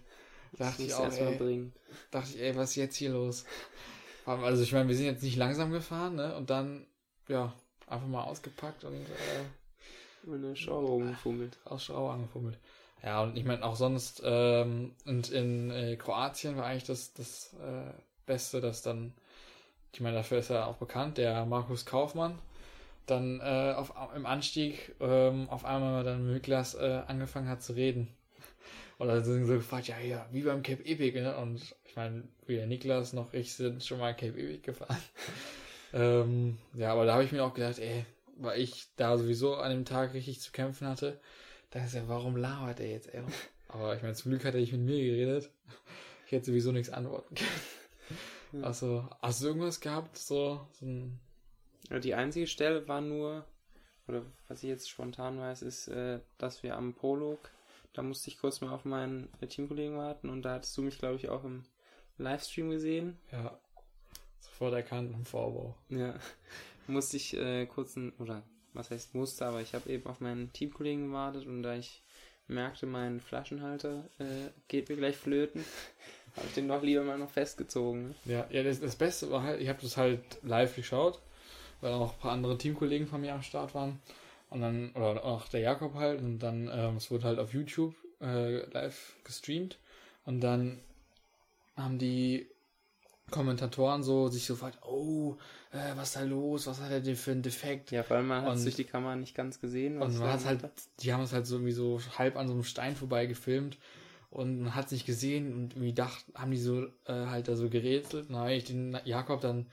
Dachte 0.54 0.84
ich 0.84 0.94
auch, 0.94 1.12
ey, 1.12 1.72
dachte 2.12 2.30
ich, 2.30 2.42
ey, 2.42 2.56
was 2.56 2.72
ist 2.72 2.76
jetzt 2.76 2.96
hier 2.96 3.12
los? 3.12 3.46
Also 4.26 4.64
ich 4.64 4.74
meine, 4.74 4.88
wir 4.88 4.96
sind 4.96 5.06
jetzt 5.06 5.24
nicht 5.24 5.38
langsam 5.38 5.72
gefahren, 5.72 6.16
ne? 6.16 6.36
Und 6.36 6.50
dann 6.50 6.86
ja, 7.30 7.54
einfach 7.88 8.08
mal 8.08 8.24
ausgepackt 8.24 8.84
und 8.84 8.96
äh, 8.96 10.34
eine 10.34 10.56
Schraube 10.56 11.04
angefummelt. 11.04 11.58
Aus 11.66 11.86
Schraube 11.86 12.14
angefummelt. 12.14 12.58
Ja, 13.04 13.24
und 13.24 13.38
ich 13.38 13.46
meine 13.46 13.64
auch 13.64 13.78
sonst, 13.78 14.22
ähm, 14.26 14.94
und 15.06 15.30
in 15.32 15.72
äh, 15.72 15.96
Kroatien 15.96 16.58
war 16.58 16.66
eigentlich 16.66 16.84
das, 16.84 17.14
das 17.14 17.54
äh, 17.54 17.94
Beste, 18.26 18.60
dass 18.60 18.82
dann, 18.82 19.14
ich 19.94 20.02
meine, 20.02 20.18
dafür 20.18 20.40
ist 20.40 20.50
er 20.50 20.68
auch 20.68 20.76
bekannt, 20.76 21.18
der 21.18 21.46
Markus 21.46 21.86
Kaufmann, 21.86 22.38
dann 23.06 23.40
äh, 23.40 23.74
auf, 23.76 23.94
im 24.16 24.26
Anstieg 24.26 24.96
ähm, 25.00 25.50
auf 25.50 25.64
einmal 25.64 26.04
dann 26.04 26.26
mit 26.26 26.34
Niklas 26.34 26.76
äh, 26.76 27.02
angefangen 27.08 27.48
hat 27.48 27.64
zu 27.64 27.74
reden. 27.74 28.10
Oder 29.00 29.24
sind 29.24 29.46
so 29.46 29.54
gefragt, 29.54 29.88
ja, 29.88 29.98
ja, 30.00 30.26
wie 30.32 30.42
beim 30.42 30.62
Cape 30.62 30.86
Epic, 30.86 31.20
ne? 31.22 31.38
Und 31.38 31.74
ich 31.86 31.96
meine, 31.96 32.24
weder 32.48 32.66
Niklas 32.66 33.14
noch 33.14 33.34
ich 33.34 33.54
sind 33.54 33.84
schon 33.84 34.00
mal 34.00 34.14
Cape 34.14 34.38
Epic 34.38 34.60
gefahren. 34.64 34.98
Ähm, 35.94 36.58
ja, 36.74 36.92
aber 36.92 37.06
da 37.06 37.14
habe 37.14 37.24
ich 37.24 37.32
mir 37.32 37.44
auch 37.44 37.54
gedacht, 37.54 37.80
ey, 37.80 38.06
weil 38.38 38.60
ich 38.60 38.88
da 38.96 39.18
sowieso 39.18 39.56
an 39.56 39.72
dem 39.72 39.86
Tag 39.86 40.14
richtig 40.14 40.42
zu 40.42 40.52
kämpfen 40.52 40.88
hatte, 40.88 41.20
da 41.72 41.84
ist 41.84 41.96
ja, 41.96 42.08
warum 42.08 42.36
labert 42.38 42.80
er 42.80 42.90
jetzt, 42.90 43.14
ey? 43.14 43.24
Aber 43.68 43.96
ich 43.96 44.02
meine, 44.02 44.16
zum 44.16 44.32
Glück 44.32 44.46
hat 44.46 44.56
er 44.56 44.62
nicht 44.62 44.72
mit 44.72 44.82
mir 44.82 44.98
geredet. 44.98 45.52
Ich 46.26 46.32
hätte 46.32 46.48
sowieso 46.48 46.72
nichts 46.72 46.90
antworten 46.90 47.36
können. 47.36 48.64
Also, 48.64 49.08
hast 49.22 49.42
du 49.42 49.48
irgendwas 49.48 49.80
gehabt, 49.80 50.18
so, 50.18 50.68
so 50.72 50.86
ein... 50.86 51.20
Die 52.04 52.16
einzige 52.16 52.48
Stelle 52.48 52.88
war 52.88 53.02
nur, 53.02 53.46
oder 54.08 54.24
was 54.48 54.64
ich 54.64 54.70
jetzt 54.70 54.90
spontan 54.90 55.40
weiß, 55.40 55.62
ist, 55.62 55.88
äh, 55.88 56.20
dass 56.38 56.64
wir 56.64 56.76
am 56.76 56.94
Prolog, 56.94 57.40
da 57.94 58.02
musste 58.02 58.30
ich 58.30 58.40
kurz 58.40 58.62
mal 58.62 58.74
auf 58.74 58.86
meinen 58.86 59.30
Teamkollegen 59.48 59.98
warten 59.98 60.30
und 60.30 60.42
da 60.44 60.56
hattest 60.56 60.76
du 60.78 60.82
mich, 60.82 60.98
glaube 60.98 61.16
ich, 61.16 61.30
auch 61.30 61.44
im 61.44 61.64
Livestream 62.18 62.70
gesehen. 62.70 63.18
Ja. 63.32 63.60
Sofort 64.40 64.74
erkannt 64.74 65.14
im 65.14 65.26
Vorbau. 65.26 65.76
Ja. 65.90 66.16
Musste 66.88 67.18
ich 67.18 67.36
äh, 67.36 67.66
kurz 67.66 67.96
ein, 67.96 68.14
oder 68.20 68.44
was 68.74 68.92
heißt 68.92 69.16
musste, 69.16 69.46
aber 69.46 69.62
ich 69.62 69.74
habe 69.74 69.90
eben 69.90 70.08
auf 70.08 70.22
meinen 70.22 70.52
Teamkollegen 70.54 71.08
gewartet 71.08 71.46
und 71.46 71.64
da 71.64 71.76
ich 71.76 72.04
merkte, 72.48 72.86
mein 72.86 73.20
Flaschenhalter 73.20 74.10
äh, 74.20 74.50
geht 74.68 74.90
mir 74.90 74.96
gleich 74.96 75.16
flöten, 75.16 75.64
habe 76.36 76.48
ich 76.48 76.54
den 76.54 76.68
doch 76.68 76.82
lieber 76.82 77.04
mal 77.04 77.18
noch 77.18 77.30
festgezogen. 77.30 78.10
Ne? 78.10 78.16
Ja, 78.26 78.48
ja 78.50 78.64
das, 78.64 78.80
das 78.80 78.96
Beste 78.96 79.30
war 79.32 79.44
halt, 79.44 79.62
ich 79.62 79.70
habe 79.70 79.80
das 79.82 79.98
halt 79.98 80.22
live 80.44 80.76
geschaut, 80.76 81.22
weil 81.82 81.94
auch 81.94 82.14
ein 82.14 82.20
paar 82.20 82.32
andere 82.32 82.58
Teamkollegen 82.58 83.08
von 83.08 83.22
mir 83.22 83.34
am 83.34 83.44
Start 83.44 83.76
waren. 83.76 84.00
Und 84.50 84.62
dann, 84.62 84.92
oder 84.94 85.24
auch 85.24 85.48
der 85.48 85.60
Jakob 85.60 85.94
halt, 85.94 86.22
und 86.22 86.40
dann, 86.40 86.70
ähm, 86.74 86.98
es 86.98 87.12
wurde 87.12 87.26
halt 87.26 87.40
auf 87.40 87.54
YouTube 87.54 87.94
äh, 88.20 88.66
live 88.72 89.16
gestreamt. 89.24 89.78
Und 90.26 90.42
dann 90.42 90.80
haben 91.76 92.00
die 92.00 92.50
Kommentatoren 93.30 94.04
so 94.04 94.28
sich 94.28 94.46
so 94.46 94.56
fragt, 94.56 94.80
oh, 94.84 95.38
äh, 95.72 95.96
was 95.96 96.10
ist 96.10 96.16
da 96.16 96.22
los, 96.22 96.68
was 96.68 96.82
hat 96.82 96.92
er 96.92 97.02
denn 97.02 97.16
für 97.16 97.32
einen 97.32 97.42
Defekt? 97.42 97.92
Ja, 97.92 98.04
weil 98.10 98.24
man 98.24 98.44
hat 98.44 98.56
es 98.56 98.64
durch 98.64 98.76
die 98.76 98.84
Kamera 98.84 99.16
nicht 99.16 99.36
ganz 99.36 99.60
gesehen. 99.60 100.02
Und 100.02 100.18
man 100.20 100.32
hat 100.32 100.46
halt, 100.46 100.62
die 101.00 101.14
haben 101.14 101.24
es 101.24 101.34
halt 101.34 101.46
so 101.46 101.56
irgendwie 101.56 101.74
so 101.74 102.00
halb 102.18 102.36
an 102.36 102.48
so 102.48 102.54
einem 102.54 102.64
Stein 102.64 102.96
vorbei 102.96 103.26
gefilmt 103.26 103.78
und 104.32 104.62
man 104.62 104.76
hat 104.76 104.88
es 104.88 104.92
nicht 104.92 105.06
gesehen 105.06 105.54
und 105.54 105.74
irgendwie 105.74 105.94
dacht, 105.94 106.26
haben 106.36 106.52
die 106.52 106.58
so 106.58 106.86
äh, 107.06 107.26
halt 107.28 107.48
da 107.48 107.56
so 107.56 107.70
gerätselt. 107.70 108.28
Und 108.28 108.34
dann 108.34 108.42
habe 108.44 108.54
ich 108.54 108.66
den 108.66 108.98
Jakob 109.06 109.42
dann 109.42 109.66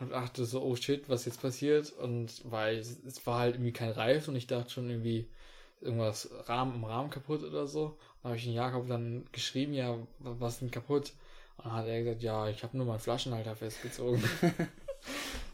und 0.00 0.12
dachte 0.12 0.44
so, 0.46 0.62
oh 0.62 0.74
shit, 0.74 1.08
was 1.08 1.26
jetzt 1.26 1.42
passiert? 1.42 1.92
Und 1.92 2.42
weil 2.44 2.78
es, 2.78 3.26
war 3.26 3.38
halt 3.38 3.56
irgendwie 3.56 3.72
kein 3.72 3.90
Reifen 3.90 4.30
und 4.30 4.36
ich 4.36 4.46
dachte 4.46 4.70
schon 4.70 4.88
irgendwie 4.88 5.28
irgendwas 5.80 6.30
Rahmen 6.46 6.74
im 6.74 6.84
Rahmen 6.84 7.10
kaputt 7.10 7.44
oder 7.44 7.66
so. 7.66 7.98
Dann 8.22 8.30
habe 8.30 8.36
ich 8.36 8.44
den 8.44 8.54
Jakob 8.54 8.88
dann 8.88 9.24
geschrieben, 9.32 9.74
ja, 9.74 9.96
was 10.18 10.54
ist 10.54 10.62
denn 10.62 10.70
kaputt? 10.70 11.12
Dann 11.62 11.72
hat 11.72 11.86
er 11.86 12.02
gesagt, 12.02 12.22
ja, 12.22 12.48
ich 12.48 12.62
habe 12.62 12.76
nur 12.76 12.86
meinen 12.86 13.00
Flaschenhalter 13.00 13.54
festgezogen. 13.56 14.22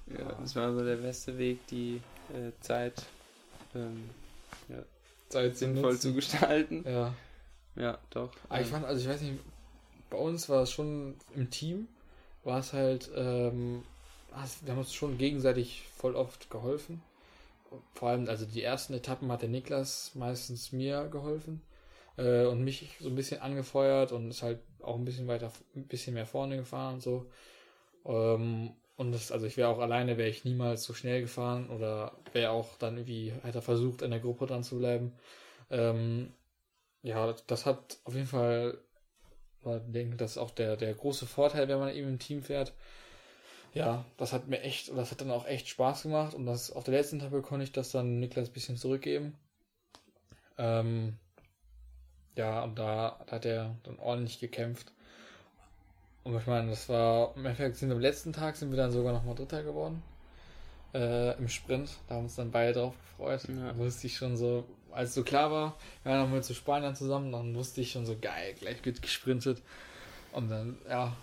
ja, 0.06 0.32
das 0.40 0.54
war 0.56 0.72
so 0.72 0.84
der 0.84 0.96
beste 0.96 1.36
Weg, 1.38 1.66
die 1.68 2.00
äh, 2.32 2.52
Zeit, 2.60 3.02
ähm, 3.74 4.10
ja, 4.68 4.82
Zeit 5.28 5.56
sinnvoll 5.56 5.98
zu 5.98 6.14
gestalten. 6.14 6.84
Ja. 6.86 7.14
Ja, 7.76 7.98
doch. 8.10 8.32
Aber 8.48 8.60
ich 8.60 8.66
ähm, 8.66 8.72
fand, 8.72 8.84
also 8.86 9.00
ich 9.02 9.08
weiß 9.08 9.20
nicht, 9.20 9.38
bei 10.10 10.16
uns 10.16 10.48
war 10.48 10.62
es 10.62 10.70
schon 10.70 11.14
im 11.34 11.50
Team, 11.50 11.88
war 12.42 12.58
es 12.58 12.72
halt, 12.72 13.10
ähm, 13.14 13.82
wir 14.62 14.72
haben 14.72 14.78
uns 14.78 14.94
schon 14.94 15.18
gegenseitig 15.18 15.84
voll 15.96 16.14
oft 16.14 16.50
geholfen. 16.50 17.02
Vor 17.94 18.10
allem, 18.10 18.28
also 18.28 18.46
die 18.46 18.62
ersten 18.62 18.94
Etappen 18.94 19.30
hat 19.30 19.42
der 19.42 19.48
Niklas 19.48 20.12
meistens 20.14 20.72
mir 20.72 21.08
geholfen 21.08 21.62
äh, 22.16 22.46
und 22.46 22.62
mich 22.62 22.96
so 23.00 23.08
ein 23.08 23.14
bisschen 23.16 23.40
angefeuert 23.40 24.12
und 24.12 24.30
ist 24.30 24.42
halt 24.42 24.60
auch 24.86 24.96
ein 24.96 25.04
bisschen 25.04 25.28
weiter, 25.28 25.52
ein 25.74 25.86
bisschen 25.86 26.14
mehr 26.14 26.26
vorne 26.26 26.56
gefahren 26.56 26.94
und 26.94 27.02
so. 27.02 27.26
Ähm, 28.04 28.72
und 28.96 29.12
das, 29.12 29.30
also 29.30 29.46
ich 29.46 29.56
wäre 29.56 29.68
auch 29.68 29.78
alleine, 29.78 30.16
wäre 30.16 30.28
ich 30.28 30.44
niemals 30.44 30.84
so 30.84 30.94
schnell 30.94 31.20
gefahren 31.20 31.68
oder 31.68 32.12
wäre 32.32 32.50
auch 32.50 32.78
dann 32.78 32.96
irgendwie, 32.96 33.32
hätte 33.42 33.60
versucht, 33.60 34.02
in 34.02 34.10
der 34.10 34.20
Gruppe 34.20 34.46
dran 34.46 34.64
zu 34.64 34.78
bleiben. 34.78 35.12
Ähm, 35.70 36.32
ja, 37.02 37.34
das 37.46 37.66
hat 37.66 37.98
auf 38.04 38.14
jeden 38.14 38.26
Fall, 38.26 38.78
ich 39.64 39.92
denke, 39.92 40.16
das 40.16 40.32
ist 40.32 40.38
auch 40.38 40.50
der, 40.50 40.76
der 40.76 40.94
große 40.94 41.26
Vorteil, 41.26 41.68
wenn 41.68 41.78
man 41.78 41.94
eben 41.94 42.08
im 42.08 42.18
Team 42.18 42.42
fährt. 42.42 42.72
Ja, 43.74 44.06
das 44.16 44.32
hat 44.32 44.48
mir 44.48 44.62
echt, 44.62 44.96
das 44.96 45.10
hat 45.10 45.20
dann 45.20 45.30
auch 45.30 45.46
echt 45.46 45.68
Spaß 45.68 46.04
gemacht 46.04 46.34
und 46.34 46.46
das 46.46 46.70
auf 46.70 46.84
der 46.84 46.94
letzten 46.94 47.20
Etappe 47.20 47.42
konnte 47.42 47.64
ich 47.64 47.72
das 47.72 47.90
dann 47.90 48.20
Niklas 48.20 48.48
ein 48.48 48.54
bisschen 48.54 48.78
zurückgeben. 48.78 49.36
Ähm, 50.56 51.18
ja, 52.36 52.62
und 52.62 52.78
da 52.78 53.18
hat 53.30 53.44
er 53.44 53.74
dann 53.82 53.98
ordentlich 53.98 54.38
gekämpft. 54.38 54.92
Und 56.22 56.36
ich 56.36 56.46
meine, 56.46 56.70
das 56.70 56.88
war, 56.88 57.34
im 57.36 57.44
Endeffekt 57.44 57.76
sind 57.76 57.92
am 57.92 58.00
letzten 58.00 58.32
Tag 58.32 58.56
sind 58.56 58.70
wir 58.70 58.76
dann 58.76 58.90
sogar 58.90 59.12
nochmal 59.12 59.34
Dritter 59.34 59.62
geworden. 59.62 60.02
Äh, 60.92 61.36
Im 61.38 61.48
Sprint. 61.48 61.90
Da 62.08 62.16
haben 62.16 62.24
uns 62.24 62.36
dann 62.36 62.50
beide 62.50 62.72
drauf 62.72 62.94
gefreut. 63.10 63.42
Ja. 63.48 63.72
Da 63.72 63.78
wusste 63.78 64.06
ich 64.06 64.16
schon 64.16 64.36
so, 64.36 64.64
als 64.92 65.14
so 65.14 65.22
klar 65.22 65.50
war, 65.50 65.76
wir 66.02 66.12
waren 66.12 66.22
nochmal 66.22 66.42
zu 66.42 66.54
Spanien 66.54 66.94
zusammen, 66.94 67.32
dann 67.32 67.54
wusste 67.54 67.80
ich 67.80 67.92
schon 67.92 68.06
so, 68.06 68.16
geil, 68.20 68.54
gleich 68.58 68.84
wird 68.84 69.02
gesprintet. 69.02 69.62
Und 70.32 70.50
dann, 70.50 70.78
ja, 70.88 71.16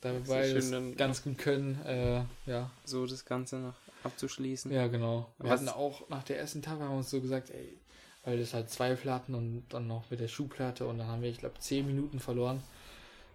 da 0.00 0.12
wir 0.12 0.20
beide 0.26 0.62
schön, 0.62 0.96
ganz 0.96 1.22
gut 1.22 1.38
können, 1.38 1.84
äh, 1.84 2.22
ja. 2.46 2.70
So 2.84 3.06
das 3.06 3.24
Ganze 3.24 3.56
noch 3.56 3.74
abzuschließen. 4.04 4.70
Ja, 4.72 4.86
genau. 4.86 5.30
Wir 5.38 5.50
Was? 5.50 5.60
hatten 5.60 5.68
auch 5.68 6.08
nach 6.08 6.22
der 6.22 6.38
ersten 6.38 6.62
Tag 6.62 6.80
haben 6.80 6.90
wir 6.90 6.96
uns 6.96 7.10
so 7.10 7.20
gesagt, 7.20 7.50
ey, 7.50 7.76
weil 8.28 8.38
das 8.38 8.52
halt 8.52 8.68
zwei 8.68 8.94
Platten 8.94 9.34
und 9.34 9.64
dann 9.70 9.86
noch 9.86 10.10
mit 10.10 10.20
der 10.20 10.28
Schuhplatte 10.28 10.86
und 10.86 10.98
dann 10.98 11.06
haben 11.06 11.22
wir, 11.22 11.30
ich 11.30 11.38
glaube, 11.38 11.58
zehn 11.60 11.86
Minuten 11.86 12.20
verloren. 12.20 12.62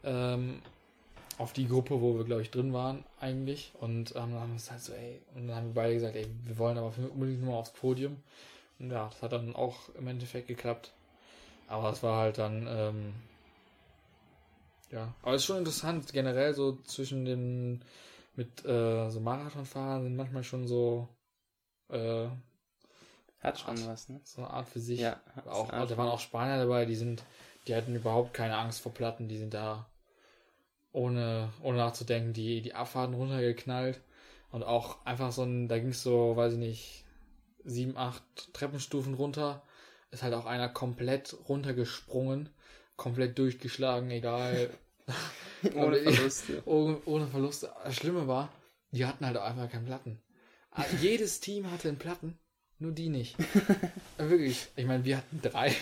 Ähm, 0.03 0.61
auf 1.39 1.51
die 1.51 1.67
Gruppe, 1.67 1.99
wo 1.99 2.15
wir, 2.15 2.25
glaube 2.25 2.43
ich, 2.43 2.51
drin 2.51 2.73
waren, 2.73 3.03
eigentlich. 3.19 3.71
Und 3.79 4.11
ähm, 4.11 4.33
dann 4.33 4.39
haben 4.39 4.53
wir 4.53 4.71
halt 4.71 4.81
so, 4.81 4.93
ey, 4.93 5.19
und 5.33 5.47
dann 5.47 5.55
haben 5.55 5.67
wir 5.69 5.73
beide 5.73 5.95
gesagt, 5.95 6.15
ey, 6.15 6.27
wir 6.43 6.59
wollen 6.59 6.77
aber 6.77 6.93
unbedingt 7.11 7.41
nur 7.41 7.53
mal 7.53 7.57
aufs 7.57 7.71
Podium. 7.71 8.17
Und 8.77 8.91
ja, 8.91 9.07
das 9.07 9.23
hat 9.23 9.31
dann 9.31 9.55
auch 9.55 9.89
im 9.97 10.05
Endeffekt 10.05 10.47
geklappt. 10.47 10.93
Aber 11.67 11.89
es 11.89 12.03
war 12.03 12.19
halt 12.19 12.37
dann, 12.37 12.67
ähm, 12.69 13.13
ja, 14.91 15.11
aber 15.23 15.33
es 15.33 15.41
ist 15.41 15.47
schon 15.47 15.57
interessant, 15.57 16.13
generell 16.13 16.53
so 16.53 16.77
zwischen 16.83 17.25
den, 17.25 17.81
mit 18.35 18.63
äh, 18.63 19.09
so 19.09 19.19
Marathonfahrern 19.21 20.03
sind 20.03 20.15
manchmal 20.15 20.43
schon 20.43 20.67
so, 20.67 21.07
äh, 21.89 22.27
hat 23.43 23.59
schon 23.59 23.77
Art, 23.77 23.87
was, 23.87 24.09
ne? 24.09 24.21
So 24.23 24.41
eine 24.41 24.51
Art 24.51 24.69
für 24.69 24.79
sich. 24.79 24.99
Ja, 24.99 25.19
auch, 25.45 25.69
da 25.69 25.97
waren 25.97 26.09
auch 26.09 26.19
Spanier 26.19 26.57
dabei, 26.57 26.85
die 26.85 26.95
sind, 26.95 27.23
die 27.67 27.75
hatten 27.75 27.95
überhaupt 27.95 28.33
keine 28.33 28.57
Angst 28.57 28.81
vor 28.81 28.93
Platten, 28.93 29.27
die 29.27 29.37
sind 29.37 29.53
da 29.53 29.85
ohne, 30.93 31.51
ohne 31.61 31.77
nachzudenken, 31.77 32.33
die, 32.33 32.61
die 32.61 32.73
Abfahrten 32.73 33.15
runtergeknallt. 33.15 34.01
Und 34.51 34.63
auch 34.63 35.03
einfach 35.05 35.31
so 35.31 35.43
ein, 35.43 35.67
da 35.67 35.79
ging 35.79 35.89
es 35.89 36.03
so, 36.03 36.35
weiß 36.35 36.53
ich 36.53 36.59
nicht, 36.59 37.05
sieben, 37.65 37.97
acht 37.97 38.23
Treppenstufen 38.53 39.15
runter. 39.15 39.63
Ist 40.11 40.21
halt 40.21 40.35
auch 40.35 40.45
einer 40.45 40.69
komplett 40.69 41.35
runtergesprungen, 41.49 42.49
komplett 42.95 43.39
durchgeschlagen, 43.39 44.11
egal. 44.11 44.69
ohne 45.75 45.97
Verluste. 45.97 46.61
ohne, 46.65 47.01
ohne 47.05 47.27
Verluste. 47.27 47.71
Das 47.83 47.95
Schlimme 47.95 48.27
war, 48.27 48.49
die 48.91 49.05
hatten 49.05 49.25
halt 49.25 49.37
auch 49.37 49.45
einfach 49.45 49.69
keinen 49.69 49.85
Platten. 49.85 50.21
Ah, 50.71 50.85
jedes 51.01 51.39
Team 51.39 51.69
hatte 51.71 51.89
einen 51.89 51.97
Platten, 51.97 52.37
nur 52.79 52.91
die 52.91 53.09
nicht. 53.09 53.35
Wirklich. 54.17 54.67
Ich 54.75 54.85
meine, 54.85 55.05
wir 55.05 55.17
hatten 55.17 55.41
drei. 55.41 55.73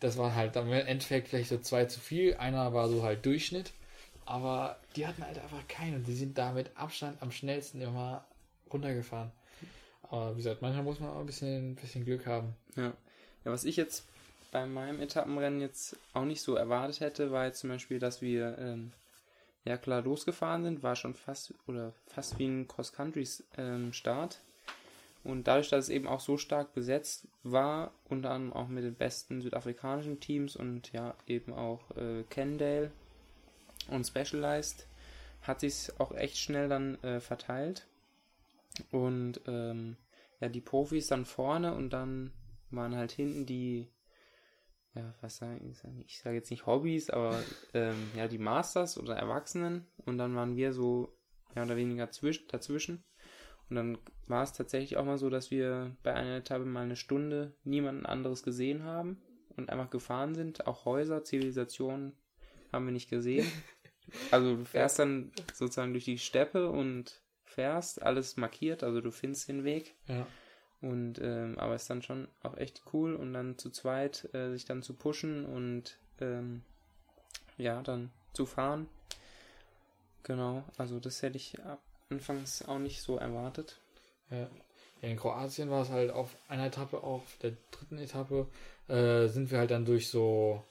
Das 0.00 0.16
waren 0.18 0.34
halt 0.34 0.56
dann 0.56 0.66
im 0.66 0.72
Endeffekt 0.72 1.28
vielleicht 1.28 1.48
so 1.48 1.58
zwei 1.58 1.86
zu 1.86 2.00
viel. 2.00 2.34
Einer 2.34 2.74
war 2.74 2.88
so 2.88 3.02
halt 3.02 3.24
Durchschnitt. 3.24 3.72
Aber 4.24 4.76
die 4.96 5.06
hatten 5.06 5.24
halt 5.24 5.38
einfach 5.38 5.66
keine 5.68 5.96
und 5.96 6.06
die 6.06 6.14
sind 6.14 6.38
da 6.38 6.52
mit 6.52 6.70
Abstand 6.76 7.20
am 7.20 7.32
schnellsten 7.32 7.80
immer 7.80 8.24
runtergefahren. 8.72 9.32
Aber 10.02 10.32
wie 10.32 10.38
gesagt, 10.38 10.62
manchmal 10.62 10.84
muss 10.84 11.00
man 11.00 11.10
auch 11.10 11.20
ein 11.20 11.26
bisschen, 11.26 11.72
ein 11.72 11.74
bisschen 11.74 12.04
Glück 12.04 12.26
haben. 12.26 12.54
Ja. 12.76 12.92
ja, 13.44 13.52
was 13.52 13.64
ich 13.64 13.76
jetzt 13.76 14.06
bei 14.50 14.66
meinem 14.66 15.00
Etappenrennen 15.00 15.60
jetzt 15.60 15.96
auch 16.12 16.24
nicht 16.24 16.42
so 16.42 16.54
erwartet 16.54 17.00
hätte, 17.00 17.32
war 17.32 17.46
jetzt 17.46 17.60
zum 17.60 17.70
Beispiel, 17.70 17.98
dass 17.98 18.20
wir 18.20 18.58
ähm, 18.58 18.92
ja 19.64 19.76
klar 19.76 20.02
losgefahren 20.02 20.64
sind, 20.64 20.82
war 20.82 20.96
schon 20.96 21.14
fast 21.14 21.54
oder 21.66 21.92
fast 22.06 22.38
wie 22.38 22.46
ein 22.46 22.68
Cross-Country-Start. 22.68 23.54
Ähm, 23.58 24.51
und 25.24 25.46
dadurch, 25.46 25.68
dass 25.68 25.84
es 25.84 25.90
eben 25.90 26.08
auch 26.08 26.20
so 26.20 26.36
stark 26.36 26.74
besetzt 26.74 27.28
war, 27.42 27.92
unter 28.08 28.30
anderem 28.30 28.52
auch 28.52 28.68
mit 28.68 28.84
den 28.84 28.94
besten 28.94 29.40
südafrikanischen 29.40 30.20
Teams 30.20 30.56
und 30.56 30.92
ja 30.92 31.14
eben 31.26 31.52
auch 31.52 31.96
äh, 31.96 32.24
Kendale 32.28 32.90
und 33.88 34.06
Specialized 34.06 34.86
hat 35.42 35.60
sich 35.60 35.90
auch 35.98 36.12
echt 36.12 36.38
schnell 36.38 36.68
dann 36.68 37.02
äh, 37.02 37.20
verteilt. 37.20 37.86
Und 38.90 39.40
ähm, 39.46 39.96
ja, 40.40 40.48
die 40.48 40.60
Profis 40.60 41.08
dann 41.08 41.24
vorne 41.24 41.74
und 41.74 41.90
dann 41.90 42.32
waren 42.70 42.96
halt 42.96 43.12
hinten 43.12 43.44
die, 43.44 43.88
ja, 44.94 45.14
was 45.20 45.36
sagen 45.36 45.70
ich, 45.70 46.06
ich 46.06 46.18
sage 46.18 46.36
jetzt 46.36 46.50
nicht 46.50 46.66
Hobbys, 46.66 47.10
aber 47.10 47.38
ähm, 47.74 48.10
ja, 48.16 48.28
die 48.28 48.38
Masters 48.38 48.98
oder 48.98 49.16
Erwachsenen 49.16 49.86
und 50.06 50.18
dann 50.18 50.34
waren 50.34 50.56
wir 50.56 50.72
so 50.72 51.14
mehr 51.54 51.64
oder 51.64 51.76
weniger 51.76 52.10
zwisch, 52.10 52.46
dazwischen. 52.48 53.04
Und 53.72 53.76
dann 53.76 53.98
war 54.26 54.42
es 54.42 54.52
tatsächlich 54.52 54.98
auch 54.98 55.04
mal 55.06 55.16
so, 55.16 55.30
dass 55.30 55.50
wir 55.50 55.96
bei 56.02 56.12
einer 56.12 56.36
Etappe 56.36 56.66
mal 56.66 56.82
eine 56.82 56.94
Stunde 56.94 57.54
niemanden 57.64 58.04
anderes 58.04 58.42
gesehen 58.42 58.84
haben 58.84 59.16
und 59.56 59.70
einfach 59.70 59.88
gefahren 59.88 60.34
sind. 60.34 60.66
Auch 60.66 60.84
Häuser, 60.84 61.24
Zivilisationen 61.24 62.12
haben 62.70 62.84
wir 62.84 62.92
nicht 62.92 63.08
gesehen. 63.08 63.46
Also 64.32 64.56
du 64.56 64.64
fährst 64.64 64.98
dann 64.98 65.30
sozusagen 65.54 65.92
durch 65.92 66.04
die 66.04 66.18
Steppe 66.18 66.68
und 66.68 67.22
fährst, 67.44 68.02
alles 68.02 68.36
markiert, 68.36 68.82
also 68.82 69.00
du 69.00 69.12
findest 69.12 69.48
den 69.48 69.62
Weg. 69.62 69.94
Ja. 70.08 70.26
Und 70.80 71.20
ähm, 71.22 71.56
aber 71.56 71.76
ist 71.76 71.88
dann 71.88 72.02
schon 72.02 72.26
auch 72.42 72.56
echt 72.58 72.82
cool 72.92 73.14
und 73.14 73.32
dann 73.32 73.56
zu 73.58 73.70
zweit 73.70 74.28
äh, 74.34 74.50
sich 74.50 74.64
dann 74.64 74.82
zu 74.82 74.94
pushen 74.94 75.46
und 75.46 75.98
ähm, 76.20 76.62
ja, 77.56 77.80
dann 77.80 78.10
zu 78.34 78.44
fahren. 78.44 78.88
Genau, 80.24 80.64
also 80.76 80.98
das 80.98 81.22
hätte 81.22 81.36
ich 81.36 81.56
anfangs 82.12 82.62
auch 82.62 82.78
nicht 82.78 83.02
so 83.02 83.16
erwartet. 83.16 83.78
Ja. 84.30 84.48
In 85.00 85.16
Kroatien 85.16 85.68
war 85.68 85.82
es 85.82 85.90
halt 85.90 86.12
auf 86.12 86.36
einer 86.48 86.66
Etappe, 86.66 87.02
auf 87.02 87.22
der 87.42 87.52
dritten 87.72 87.98
Etappe, 87.98 88.46
äh, 88.86 89.26
sind 89.26 89.50
wir 89.50 89.58
halt 89.58 89.72
dann 89.72 89.84
durch 89.84 90.08
so 90.08 90.64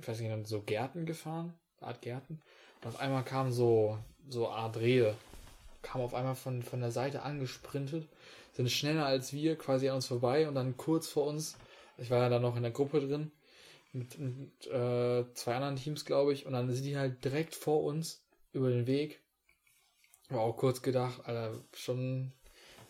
ich 0.00 0.08
weiß 0.08 0.20
nicht, 0.20 0.46
so 0.46 0.62
Gärten 0.62 1.06
gefahren, 1.06 1.54
Art 1.80 2.02
Gärten. 2.02 2.40
Und 2.82 2.88
auf 2.88 3.00
einmal 3.00 3.24
kam 3.24 3.52
so, 3.52 3.98
so 4.28 4.48
Art 4.48 4.76
Rehe, 4.76 5.14
kam 5.82 6.00
auf 6.00 6.14
einmal 6.14 6.34
von, 6.34 6.62
von 6.62 6.80
der 6.80 6.90
Seite 6.90 7.22
angesprintet, 7.22 8.08
sind 8.52 8.70
schneller 8.70 9.06
als 9.06 9.32
wir 9.32 9.56
quasi 9.56 9.88
an 9.88 9.96
uns 9.96 10.06
vorbei 10.06 10.48
und 10.48 10.54
dann 10.54 10.76
kurz 10.76 11.08
vor 11.08 11.26
uns, 11.26 11.56
ich 11.98 12.10
war 12.10 12.18
ja 12.18 12.28
dann 12.28 12.42
noch 12.42 12.56
in 12.56 12.62
der 12.62 12.72
Gruppe 12.72 13.00
drin, 13.00 13.30
mit, 13.92 14.18
mit 14.18 14.66
äh, 14.66 15.24
zwei 15.34 15.54
anderen 15.54 15.76
Teams, 15.76 16.04
glaube 16.04 16.32
ich, 16.32 16.46
und 16.46 16.52
dann 16.52 16.70
sind 16.72 16.84
die 16.84 16.96
halt 16.96 17.24
direkt 17.24 17.54
vor 17.54 17.84
uns 17.84 18.24
über 18.52 18.70
den 18.70 18.86
Weg. 18.86 19.20
War 20.30 20.40
auch 20.40 20.56
kurz 20.56 20.82
gedacht, 20.82 21.20
Alter, 21.24 21.60
schon, 21.74 22.32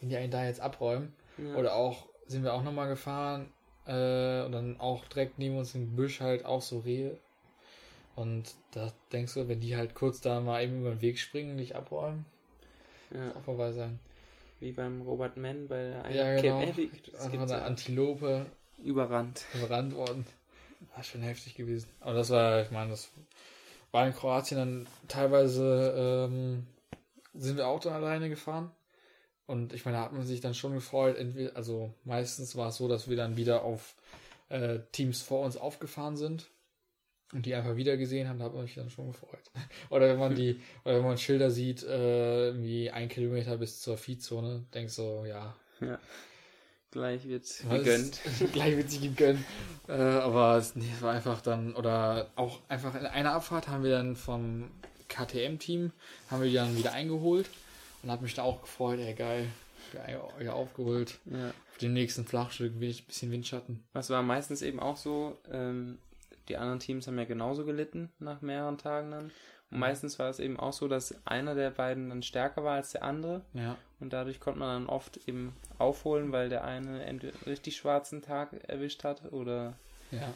wenn 0.01 0.09
die 0.09 0.17
einen 0.17 0.31
da 0.31 0.45
jetzt 0.45 0.61
abräumen. 0.61 1.13
Ja. 1.39 1.57
Oder 1.57 1.75
auch, 1.75 2.07
sind 2.27 2.45
wir 2.45 2.55
auch 2.55 2.63
nochmal 2.63 2.89
gefahren, 2.89 3.53
äh, 3.87 4.43
und 4.45 4.53
dann 4.53 4.81
auch 4.81 5.05
direkt 5.09 5.39
neben 5.39 5.59
uns 5.59 5.75
im 5.75 5.95
Büsch 5.97 6.21
halt 6.21 6.45
auch 6.45 6.63
so 6.63 6.81
Rehe. 6.81 7.19
Und 8.17 8.55
da 8.71 8.93
denkst 9.13 9.35
du, 9.35 9.49
wenn 9.49 9.61
die 9.61 9.77
halt 9.77 9.95
kurz 9.95 10.21
da 10.21 10.41
mal 10.41 10.63
eben 10.63 10.81
über 10.81 10.91
den 10.91 11.01
Weg 11.01 11.19
springen, 11.19 11.57
nicht 11.57 11.75
abräumen, 11.75 12.25
ja. 13.13 13.35
auch 13.37 13.43
vorbei 13.43 13.73
sein. 13.73 13.99
Wie 14.61 14.73
beim 14.73 15.03
Robert 15.03 15.37
Mann 15.37 15.67
bei 15.69 15.91
der 16.09 16.11
ja, 16.11 16.41
genau. 16.41 16.63
Epic. 16.63 16.91
Von 17.19 17.49
der 17.49 17.65
Antilope 17.65 18.47
überrannt. 18.83 19.45
Überrannt 19.55 19.95
worden. 19.95 20.25
War 20.95 21.03
schon 21.03 21.23
heftig 21.23 21.57
gewesen. 21.57 21.89
Aber 22.01 22.15
das 22.15 22.31
war, 22.31 22.63
ich 22.63 22.71
meine, 22.71 22.91
das 22.91 23.11
war 23.91 24.07
in 24.07 24.15
Kroatien 24.15 24.59
dann 24.59 24.87
teilweise 25.09 26.29
ähm, 26.31 26.67
sind 27.35 27.57
wir 27.57 27.67
auch 27.67 27.81
dann 27.81 27.93
alleine 27.93 28.29
gefahren. 28.29 28.71
Und 29.47 29.73
ich 29.75 29.85
meine, 29.85 29.99
da 29.99 30.05
hat 30.05 30.13
man 30.13 30.25
sich 30.25 30.41
dann 30.41 30.55
schon 30.55 30.75
gefreut. 30.75 31.17
Entweder, 31.19 31.57
also 31.57 31.93
meistens 32.05 32.57
war 32.57 32.69
es 32.69 32.77
so, 32.77 32.89
dass 32.89 33.09
wir 33.09 33.17
dann 33.17 33.37
wieder 33.37 33.63
auf 33.63 33.95
äh, 34.49 34.79
Teams 34.93 35.23
vor 35.23 35.45
uns 35.45 35.57
aufgefahren 35.57 36.17
sind 36.17 36.49
und 37.33 37.47
die 37.47 37.55
einfach 37.55 37.77
wieder 37.77 37.97
gesehen 37.97 38.29
haben, 38.29 38.39
da 38.39 38.47
hat 38.47 38.55
man 38.55 38.67
sich 38.67 38.77
dann 38.77 38.91
schon 38.91 39.09
gefreut. 39.09 39.51
oder 39.91 40.09
wenn 40.09 40.19
man 40.19 40.35
die, 40.35 40.61
oder 40.85 40.97
wenn 40.97 41.05
man 41.05 41.19
Schilder 41.19 41.51
sieht, 41.51 41.83
äh, 41.83 42.47
irgendwie 42.49 42.91
ein 42.91 43.09
Kilometer 43.09 43.59
bis 43.59 43.81
zur 43.81 43.99
Viehzone, 43.99 44.65
denkst 44.73 44.95
so, 44.95 45.25
ja. 45.27 45.55
Ja. 45.81 45.99
Gleich 46.91 47.27
wird 47.27 47.45
gegönnt. 47.69 48.21
gleich 48.53 48.77
wird 48.77 48.89
sich 48.89 49.03
gegönnt. 49.03 49.41
Äh, 49.89 49.95
aber 49.95 50.57
es, 50.59 50.77
nee, 50.77 50.89
es 50.95 51.03
war 51.03 51.13
einfach 51.13 51.41
dann, 51.41 51.75
oder 51.75 52.31
auch 52.37 52.61
einfach 52.69 52.95
in 52.95 53.05
einer 53.05 53.33
Abfahrt 53.33 53.67
haben 53.67 53.83
wir 53.83 53.91
dann 53.91 54.15
vom 54.15 54.71
KTM-Team, 55.15 55.93
haben 56.31 56.43
wir 56.43 56.49
die 56.49 56.55
dann 56.55 56.77
wieder 56.77 56.93
eingeholt 56.93 57.49
und 58.03 58.11
hat 58.11 58.23
mich 58.23 58.35
da 58.35 58.43
auch 58.43 58.63
gefreut, 58.63 58.99
ey 58.99 59.15
geil, 59.15 59.47
wieder 60.39 60.55
aufgeholt. 60.55 61.19
Ja. 61.27 61.49
Auf 61.49 61.79
dem 61.81 61.93
nächsten 61.93 62.25
Flachstück 62.25 62.75
ein 62.75 62.81
bisschen 62.81 63.31
Windschatten. 63.31 63.85
Was 63.93 64.11
war 64.11 64.23
meistens 64.23 64.63
eben 64.63 64.81
auch 64.81 64.97
so, 64.97 65.39
ähm, 65.51 65.99
die 66.49 66.57
anderen 66.57 66.81
Teams 66.81 67.07
haben 67.07 67.19
ja 67.19 67.25
genauso 67.25 67.65
gelitten 67.65 68.11
nach 68.19 68.43
mehreren 68.43 68.79
Tagen 68.79 69.11
dann. 69.11 69.31
Und 69.71 69.79
meistens 69.79 70.19
war 70.19 70.29
es 70.29 70.39
eben 70.39 70.59
auch 70.59 70.73
so, 70.73 70.89
dass 70.89 71.15
einer 71.27 71.55
der 71.55 71.71
beiden 71.71 72.11
dann 72.11 72.23
stärker 72.23 72.65
war 72.65 72.77
als 72.77 72.93
der 72.93 73.03
andere. 73.03 73.43
Ja. 73.55 73.77
Und 73.99 74.13
dadurch 74.13 74.39
konnte 74.39 74.61
man 74.61 74.85
dann 74.85 74.89
oft 74.89 75.27
eben 75.27 75.55
aufholen, 75.79 76.33
weil 76.33 76.49
der 76.49 76.65
eine 76.65 77.03
einen 77.03 77.21
richtig 77.47 77.77
schwarzen 77.77 78.23
Tag 78.23 78.53
erwischt 78.69 79.05
hat 79.05 79.33
oder. 79.33 79.75
Ja. 80.11 80.33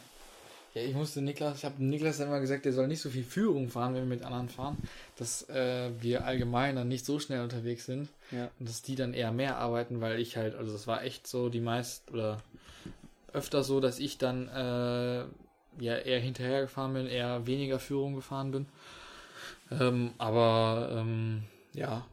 Ja, 0.79 0.88
ich 0.88 0.95
musste 0.95 1.23
Niklas, 1.23 1.59
ich 1.59 1.64
habe 1.64 1.83
Niklas 1.83 2.21
immer 2.21 2.41
gesagt, 2.41 2.64
der 2.64 2.73
soll 2.73 2.88
nicht 2.88 3.01
so 3.01 3.11
viel 3.11 3.25
Führung 3.25 3.69
fahren, 3.69 3.95
wenn 3.95 4.03
wir 4.03 4.17
mit 4.17 4.25
anderen 4.25 4.49
fahren, 4.49 4.77
dass 5.17 5.49
äh, 5.49 5.91
wir 6.01 6.25
allgemein 6.25 6.77
dann 6.77 6.88
nicht 6.88 7.05
so 7.05 7.19
schnell 7.19 7.43
unterwegs 7.43 7.87
sind 7.87 8.09
ja. 8.31 8.51
und 8.59 8.69
dass 8.69 8.83
die 8.83 8.95
dann 8.95 9.14
eher 9.14 9.33
mehr 9.33 9.59
arbeiten, 9.59 10.01
weil 10.01 10.19
ich 10.21 10.37
halt, 10.37 10.55
also 10.55 10.73
das 10.73 10.87
war 10.87 11.03
echt 11.03 11.27
so 11.27 11.49
die 11.49 11.61
meist 11.61 12.11
oder 12.11 12.38
öfter 13.33 13.62
so, 13.62 13.81
dass 13.81 13.99
ich 13.99 14.19
dann 14.19 14.49
äh, 14.49 15.25
ja 15.81 15.97
eher 15.97 16.21
hinterher 16.21 16.62
gefahren 16.62 16.95
bin, 16.95 17.07
eher 17.07 17.47
weniger 17.47 17.79
Führung 17.79 18.14
gefahren 18.14 18.51
bin 18.51 18.67
ähm, 19.71 20.12
aber 20.19 20.88
ähm, 20.93 21.45
ja, 21.73 22.07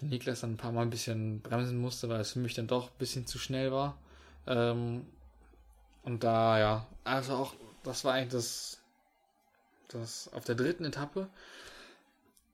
Niklas 0.00 0.40
dann 0.40 0.52
ein 0.52 0.56
paar 0.56 0.72
Mal 0.72 0.82
ein 0.82 0.90
bisschen 0.90 1.40
bremsen 1.40 1.78
musste, 1.78 2.08
weil 2.08 2.20
es 2.20 2.32
für 2.32 2.38
mich 2.38 2.54
dann 2.54 2.66
doch 2.66 2.86
ein 2.88 2.98
bisschen 2.98 3.26
zu 3.26 3.38
schnell 3.38 3.72
war. 3.72 3.96
Ähm, 4.46 5.04
und 6.04 6.24
da, 6.24 6.58
ja, 6.58 6.86
also 7.04 7.34
auch, 7.34 7.54
das 7.82 8.04
war 8.04 8.14
eigentlich 8.14 8.32
das, 8.32 8.80
das 9.88 10.32
auf 10.32 10.44
der 10.44 10.54
dritten 10.54 10.84
Etappe 10.84 11.28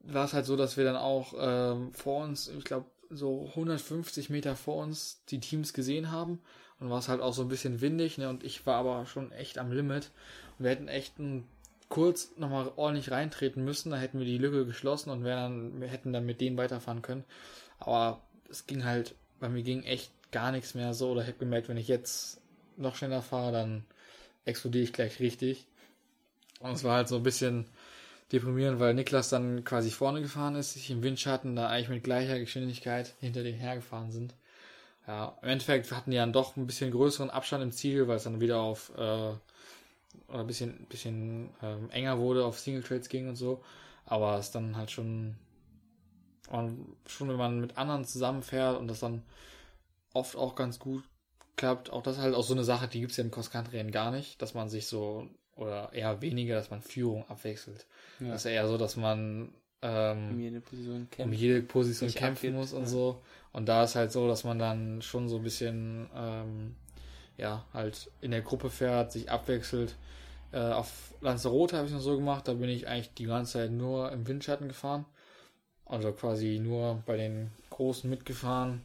war 0.08 0.24
es 0.24 0.32
halt 0.32 0.46
so, 0.46 0.56
dass 0.56 0.76
wir 0.76 0.84
dann 0.84 0.96
auch 0.96 1.34
ähm, 1.38 1.92
vor 1.92 2.24
uns, 2.24 2.48
ich 2.48 2.64
glaube, 2.64 2.86
so 3.10 3.46
150 3.48 4.30
Meter 4.30 4.56
vor 4.56 4.82
uns 4.82 5.22
die 5.28 5.40
Teams 5.40 5.72
gesehen 5.72 6.10
haben. 6.10 6.40
Und 6.78 6.90
war 6.90 6.98
es 6.98 7.08
halt 7.08 7.22
auch 7.22 7.32
so 7.32 7.42
ein 7.42 7.48
bisschen 7.48 7.80
windig, 7.80 8.18
ne? 8.18 8.28
Und 8.28 8.44
ich 8.44 8.66
war 8.66 8.76
aber 8.76 9.06
schon 9.06 9.32
echt 9.32 9.56
am 9.58 9.72
Limit. 9.72 10.10
Und 10.58 10.64
wir 10.64 10.70
hätten 10.70 10.88
echt 10.88 11.18
ein 11.18 11.46
kurz 11.88 12.36
nochmal 12.36 12.70
ordentlich 12.76 13.10
reintreten 13.10 13.64
müssen, 13.64 13.90
da 13.90 13.96
hätten 13.96 14.18
wir 14.18 14.26
die 14.26 14.38
Lücke 14.38 14.66
geschlossen 14.66 15.10
und 15.10 15.22
dann, 15.22 15.80
wir 15.80 15.86
hätten 15.86 16.12
dann 16.12 16.26
mit 16.26 16.40
denen 16.40 16.56
weiterfahren 16.56 17.00
können. 17.00 17.24
Aber 17.78 18.20
es 18.50 18.66
ging 18.66 18.84
halt, 18.84 19.14
bei 19.38 19.48
mir 19.48 19.62
ging 19.62 19.84
echt 19.84 20.10
gar 20.32 20.50
nichts 20.50 20.74
mehr 20.74 20.94
so, 20.94 21.10
oder 21.10 21.22
ich 21.22 21.28
habe 21.28 21.38
gemerkt, 21.38 21.68
wenn 21.68 21.76
ich 21.76 21.86
jetzt 21.86 22.40
noch 22.76 22.96
schneller 22.96 23.22
fahre, 23.22 23.52
dann 23.52 23.84
explodiere 24.46 24.84
ich 24.84 24.92
gleich 24.94 25.20
richtig. 25.20 25.66
Und 26.60 26.72
es 26.72 26.84
war 26.84 26.96
halt 26.96 27.08
so 27.08 27.16
ein 27.16 27.22
bisschen 27.22 27.66
deprimierend, 28.32 28.80
weil 28.80 28.94
Niklas 28.94 29.28
dann 29.28 29.64
quasi 29.64 29.90
vorne 29.90 30.22
gefahren 30.22 30.54
ist, 30.54 30.72
sich 30.72 30.90
im 30.90 31.02
Windschatten 31.02 31.54
da 31.54 31.68
eigentlich 31.68 31.90
mit 31.90 32.04
gleicher 32.04 32.38
Geschwindigkeit 32.38 33.14
hinter 33.20 33.42
den 33.42 33.54
hergefahren 33.54 34.10
sind. 34.10 34.34
Ja, 35.06 35.36
im 35.42 35.48
Endeffekt 35.50 35.92
hatten 35.92 36.10
die 36.10 36.16
dann 36.16 36.32
doch 36.32 36.56
ein 36.56 36.66
bisschen 36.66 36.90
größeren 36.90 37.30
Abstand 37.30 37.62
im 37.62 37.72
Ziel, 37.72 38.08
weil 38.08 38.16
es 38.16 38.24
dann 38.24 38.40
wieder 38.40 38.60
auf 38.60 38.90
äh, 38.96 39.00
oder 40.28 40.40
ein 40.40 40.46
bisschen, 40.46 40.86
bisschen 40.88 41.50
ähm, 41.62 41.90
enger 41.90 42.18
wurde, 42.18 42.44
auf 42.44 42.58
Single 42.58 42.82
Trades 42.82 43.08
ging 43.08 43.28
und 43.28 43.36
so. 43.36 43.62
Aber 44.06 44.38
es 44.38 44.50
dann 44.50 44.76
halt 44.76 44.90
schon, 44.90 45.36
schon 46.48 47.28
wenn 47.28 47.36
man 47.36 47.60
mit 47.60 47.76
anderen 47.76 48.04
zusammenfährt 48.04 48.78
und 48.78 48.88
das 48.88 49.00
dann 49.00 49.22
oft 50.12 50.36
auch 50.36 50.54
ganz 50.54 50.78
gut 50.78 51.04
klappt, 51.56 51.90
auch 51.90 52.02
das 52.02 52.18
halt 52.18 52.34
auch 52.34 52.44
so 52.44 52.54
eine 52.54 52.64
Sache, 52.64 52.88
die 52.88 53.00
gibt 53.00 53.12
es 53.12 53.16
ja 53.16 53.24
im 53.24 53.30
Cross-Country 53.30 53.82
gar 53.90 54.10
nicht, 54.10 54.40
dass 54.42 54.54
man 54.54 54.68
sich 54.68 54.86
so, 54.86 55.28
oder 55.54 55.92
eher 55.92 56.20
weniger, 56.20 56.54
dass 56.54 56.70
man 56.70 56.82
Führung 56.82 57.28
abwechselt. 57.28 57.86
Ja. 58.20 58.28
Das 58.28 58.44
ist 58.44 58.50
eher 58.50 58.68
so, 58.68 58.76
dass 58.76 58.96
man 58.96 59.52
ähm, 59.82 60.30
um 60.30 60.40
jede 60.40 60.60
Position, 60.60 61.08
kämpfen, 61.10 61.22
um 61.22 61.32
jede 61.32 61.62
Position 61.62 62.10
kämpfen 62.10 62.54
muss 62.54 62.72
und 62.72 62.82
ja. 62.82 62.88
so. 62.88 63.22
Und 63.52 63.68
da 63.68 63.84
ist 63.84 63.94
halt 63.94 64.12
so, 64.12 64.28
dass 64.28 64.44
man 64.44 64.58
dann 64.58 65.02
schon 65.02 65.28
so 65.28 65.36
ein 65.36 65.42
bisschen 65.42 66.08
ähm, 66.14 66.76
ja, 67.36 67.64
halt 67.72 68.10
in 68.20 68.30
der 68.30 68.42
Gruppe 68.42 68.70
fährt, 68.70 69.12
sich 69.12 69.30
abwechselt. 69.30 69.96
Äh, 70.52 70.60
auf 70.60 71.14
Lanzarote 71.20 71.76
habe 71.76 71.86
ich 71.86 71.92
noch 71.92 72.00
so 72.00 72.16
gemacht, 72.16 72.48
da 72.48 72.54
bin 72.54 72.68
ich 72.68 72.88
eigentlich 72.88 73.14
die 73.14 73.24
ganze 73.26 73.54
Zeit 73.54 73.72
nur 73.72 74.12
im 74.12 74.26
Windschatten 74.26 74.68
gefahren. 74.68 75.04
Also 75.84 76.12
quasi 76.12 76.58
nur 76.58 77.02
bei 77.06 77.16
den 77.16 77.50
Großen 77.70 78.08
mitgefahren 78.08 78.82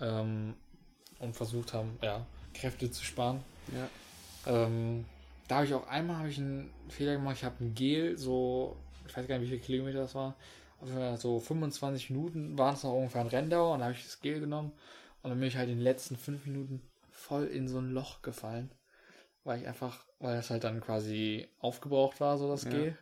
ähm, 0.00 0.54
und 1.18 1.34
versucht 1.34 1.72
haben, 1.72 1.98
ja, 2.02 2.24
Kräfte 2.54 2.90
zu 2.90 3.04
sparen. 3.04 3.42
Ja. 3.72 3.88
Ähm, 4.64 5.04
da 5.48 5.56
habe 5.56 5.66
ich 5.66 5.74
auch 5.74 5.86
einmal 5.88 6.16
habe 6.18 6.28
ich 6.28 6.38
einen 6.38 6.70
Fehler 6.88 7.14
gemacht. 7.14 7.36
Ich 7.36 7.44
habe 7.44 7.64
ein 7.64 7.74
Gel, 7.74 8.18
so, 8.18 8.76
ich 9.06 9.16
weiß 9.16 9.26
gar 9.26 9.38
nicht, 9.38 9.50
wie 9.50 9.56
viele 9.56 9.66
Kilometer 9.66 10.00
das 10.00 10.14
war. 10.14 10.34
Also 10.80 11.16
so 11.16 11.40
25 11.40 12.10
Minuten 12.10 12.58
waren 12.58 12.74
es 12.74 12.82
noch 12.82 12.92
ungefähr 12.92 13.22
ein 13.22 13.28
Renndauer 13.28 13.74
und 13.74 13.80
da 13.80 13.86
habe 13.86 13.94
ich 13.94 14.04
das 14.04 14.20
Gel 14.20 14.40
genommen 14.40 14.72
und 15.22 15.30
dann 15.30 15.38
bin 15.38 15.48
ich 15.48 15.56
halt 15.56 15.68
in 15.68 15.76
den 15.76 15.84
letzten 15.84 16.16
5 16.16 16.46
Minuten 16.46 16.82
voll 17.10 17.46
in 17.46 17.66
so 17.66 17.78
ein 17.78 17.92
Loch 17.92 18.22
gefallen, 18.22 18.70
weil 19.44 19.60
ich 19.60 19.66
einfach, 19.66 20.04
weil 20.18 20.36
das 20.36 20.50
halt 20.50 20.64
dann 20.64 20.80
quasi 20.80 21.48
aufgebraucht 21.60 22.20
war, 22.20 22.36
so 22.36 22.48
das 22.48 22.64
ja. 22.64 22.70
G. 22.70 22.94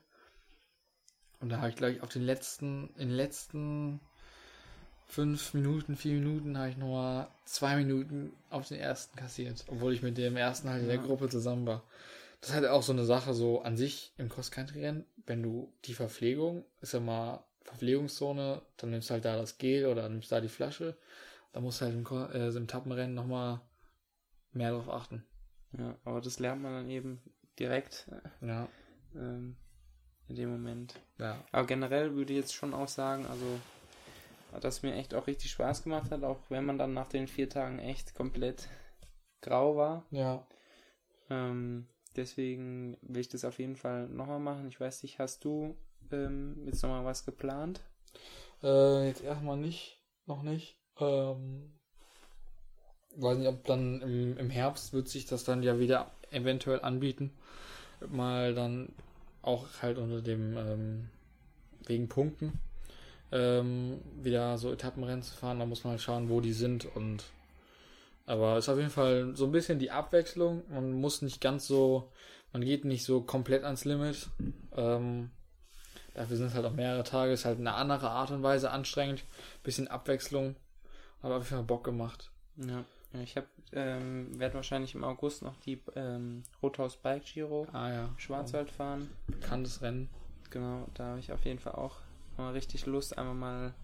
Und 1.40 1.48
da 1.50 1.58
habe 1.58 1.68
ich 1.68 1.76
gleich 1.76 2.00
auf 2.00 2.08
den 2.08 2.22
letzten, 2.22 2.90
in 2.96 3.08
den 3.08 3.16
letzten 3.16 4.00
fünf 5.06 5.54
Minuten, 5.54 5.96
vier 5.96 6.14
Minuten 6.14 6.58
habe 6.58 6.70
ich 6.70 6.76
nochmal 6.76 7.28
zwei 7.44 7.76
Minuten 7.76 8.32
auf 8.50 8.68
den 8.68 8.78
ersten 8.78 9.16
kassiert, 9.16 9.64
obwohl 9.68 9.92
ich 9.92 10.02
mit 10.02 10.18
dem 10.18 10.36
ersten 10.36 10.70
halt 10.70 10.82
in 10.82 10.88
der 10.88 10.98
Gruppe 10.98 11.28
zusammen 11.28 11.66
war. 11.66 11.82
Das 12.40 12.50
ist 12.50 12.56
halt 12.56 12.66
auch 12.66 12.82
so 12.82 12.92
eine 12.92 13.04
Sache, 13.04 13.32
so 13.32 13.62
an 13.62 13.76
sich 13.76 14.12
im 14.18 14.28
Cross-Country-Rennen, 14.28 15.04
wenn 15.26 15.42
du 15.42 15.72
die 15.84 15.94
Verpflegung, 15.94 16.64
ist 16.80 16.92
ja 16.92 17.00
mal 17.00 17.42
Verpflegungszone, 17.62 18.62
dann 18.76 18.90
nimmst 18.90 19.08
du 19.08 19.14
halt 19.14 19.24
da 19.24 19.36
das 19.36 19.58
Gel 19.58 19.86
oder 19.86 20.08
nimmst 20.08 20.30
da 20.30 20.40
die 20.40 20.48
Flasche. 20.48 20.96
Da 21.52 21.60
musst 21.60 21.80
du 21.80 21.86
halt 21.86 21.94
im, 21.94 22.04
äh, 22.32 22.48
im 22.48 22.66
Tappenrennen 22.66 23.14
nochmal 23.14 23.60
mehr 24.52 24.70
darauf 24.70 24.90
achten. 24.90 25.24
Ja, 25.78 25.96
aber 26.04 26.20
das 26.20 26.38
lernt 26.38 26.62
man 26.62 26.72
dann 26.72 26.90
eben 26.90 27.20
direkt. 27.58 28.06
Ja. 28.40 28.68
Ähm, 29.14 29.56
in 30.28 30.36
dem 30.36 30.50
Moment. 30.50 30.94
Ja. 31.18 31.44
Aber 31.52 31.66
generell 31.66 32.14
würde 32.14 32.32
ich 32.32 32.38
jetzt 32.38 32.54
schon 32.54 32.74
auch 32.74 32.88
sagen, 32.88 33.26
also, 33.26 33.60
dass 34.60 34.82
mir 34.82 34.94
echt 34.94 35.14
auch 35.14 35.26
richtig 35.26 35.50
Spaß 35.50 35.82
gemacht 35.82 36.10
hat, 36.10 36.24
auch 36.24 36.38
wenn 36.48 36.64
man 36.64 36.78
dann 36.78 36.94
nach 36.94 37.08
den 37.08 37.26
vier 37.28 37.48
Tagen 37.48 37.78
echt 37.78 38.14
komplett 38.14 38.68
grau 39.40 39.76
war. 39.76 40.04
Ja. 40.10 40.46
Ähm, 41.30 41.86
deswegen 42.16 42.96
will 43.02 43.20
ich 43.20 43.28
das 43.28 43.44
auf 43.44 43.58
jeden 43.58 43.76
Fall 43.76 44.08
nochmal 44.08 44.40
machen. 44.40 44.68
Ich 44.68 44.80
weiß 44.80 45.02
nicht, 45.02 45.18
hast 45.18 45.44
du 45.44 45.76
ähm, 46.12 46.62
jetzt 46.66 46.82
nochmal 46.82 47.04
was 47.04 47.24
geplant? 47.24 47.80
Äh, 48.62 49.08
jetzt 49.08 49.22
erstmal 49.22 49.56
nicht, 49.56 50.02
noch 50.26 50.42
nicht. 50.42 50.78
Ähm, 50.98 51.78
weiß 53.16 53.38
nicht, 53.38 53.48
ob 53.48 53.64
dann 53.64 54.00
im, 54.00 54.38
im 54.38 54.50
Herbst 54.50 54.92
wird 54.92 55.08
sich 55.08 55.26
das 55.26 55.44
dann 55.44 55.62
ja 55.62 55.78
wieder 55.78 56.10
eventuell 56.30 56.80
anbieten. 56.80 57.32
Mal 58.08 58.54
dann 58.54 58.92
auch 59.42 59.66
halt 59.82 59.98
unter 59.98 60.22
dem 60.22 60.56
ähm, 60.56 61.10
wegen 61.86 62.08
Punkten 62.08 62.58
ähm, 63.34 64.00
wieder 64.22 64.56
so 64.56 64.72
Etappenrennen 64.72 65.22
zu 65.22 65.34
fahren. 65.34 65.58
Da 65.58 65.66
muss 65.66 65.84
man 65.84 65.92
halt 65.92 66.00
schauen, 66.00 66.30
wo 66.30 66.40
die 66.40 66.54
sind 66.54 66.86
und 66.96 67.24
aber 68.26 68.56
es 68.56 68.64
ist 68.64 68.68
auf 68.70 68.78
jeden 68.78 68.90
Fall 68.90 69.32
so 69.34 69.44
ein 69.44 69.52
bisschen 69.52 69.78
die 69.78 69.90
Abwechslung. 69.90 70.62
Man 70.70 70.92
muss 70.92 71.20
nicht 71.20 71.40
ganz 71.40 71.66
so, 71.66 72.10
man 72.52 72.62
geht 72.62 72.84
nicht 72.84 73.04
so 73.04 73.20
komplett 73.20 73.64
ans 73.64 73.84
Limit. 73.84 74.28
Ähm, 74.74 75.30
dafür 76.14 76.36
sind 76.36 76.46
es 76.46 76.54
halt 76.54 76.64
auch 76.64 76.72
mehrere 76.72 77.04
Tage, 77.04 77.32
ist 77.32 77.44
halt 77.44 77.58
eine 77.58 77.74
andere 77.74 78.10
Art 78.10 78.30
und 78.30 78.42
Weise 78.42 78.70
anstrengend. 78.70 79.24
Bisschen 79.62 79.88
Abwechslung. 79.88 80.56
Aber 81.20 81.36
auf 81.36 81.44
jeden 81.44 81.56
Fall 81.56 81.64
Bock 81.64 81.84
gemacht. 81.84 82.30
Ja. 82.56 82.84
Ich 83.22 83.36
ähm, 83.72 84.38
werde 84.38 84.54
wahrscheinlich 84.54 84.94
im 84.94 85.04
August 85.04 85.42
noch 85.42 85.56
die 85.58 85.80
ähm, 85.94 86.42
Rothaus 86.62 86.96
Bike 86.96 87.24
Giro 87.24 87.66
ah, 87.72 87.90
ja. 87.90 88.08
Schwarzwald 88.16 88.70
fahren. 88.70 89.08
Bekanntes 89.26 89.82
Rennen. 89.82 90.08
Genau, 90.50 90.86
da 90.94 91.04
habe 91.10 91.20
ich 91.20 91.30
auf 91.30 91.44
jeden 91.44 91.60
Fall 91.60 91.74
auch 91.74 91.96
mal 92.36 92.52
richtig 92.52 92.86
Lust, 92.86 93.16
einmal 93.16 93.34
mal 93.34 93.74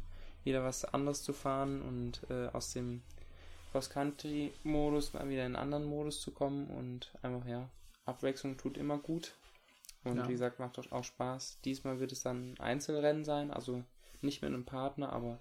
wieder 0.45 0.65
was 0.65 0.85
anderes 0.85 1.23
zu 1.23 1.33
fahren 1.33 1.83
und 1.83 2.23
äh, 2.31 2.49
aus 2.49 2.73
dem 2.73 3.03
Cross-Country-Modus 3.73 5.13
mal 5.13 5.29
wieder 5.29 5.47
in 5.47 5.55
einen 5.55 5.57
anderen 5.57 5.85
Modus 5.85 6.21
zu 6.21 6.33
kommen 6.33 6.67
und 6.69 7.13
einfach, 7.23 7.47
ja, 7.47 7.69
Abwechslung 8.05 8.57
tut 8.57 8.77
immer 8.77 8.99
gut. 8.99 9.35
Und 10.03 10.17
ja. 10.17 10.29
wie 10.29 10.33
gesagt, 10.33 10.59
macht 10.59 10.79
auch 10.93 11.05
Spaß. 11.05 11.59
Diesmal 11.65 12.01
wird 12.01 12.13
es 12.13 12.23
dann 12.23 12.55
ein 12.55 12.61
Einzelrennen 12.61 13.25
sein, 13.25 13.51
also 13.51 13.85
nicht 14.23 14.43
mit 14.43 14.49
einem 14.49 14.65
Partner, 14.65 15.13
aber 15.13 15.39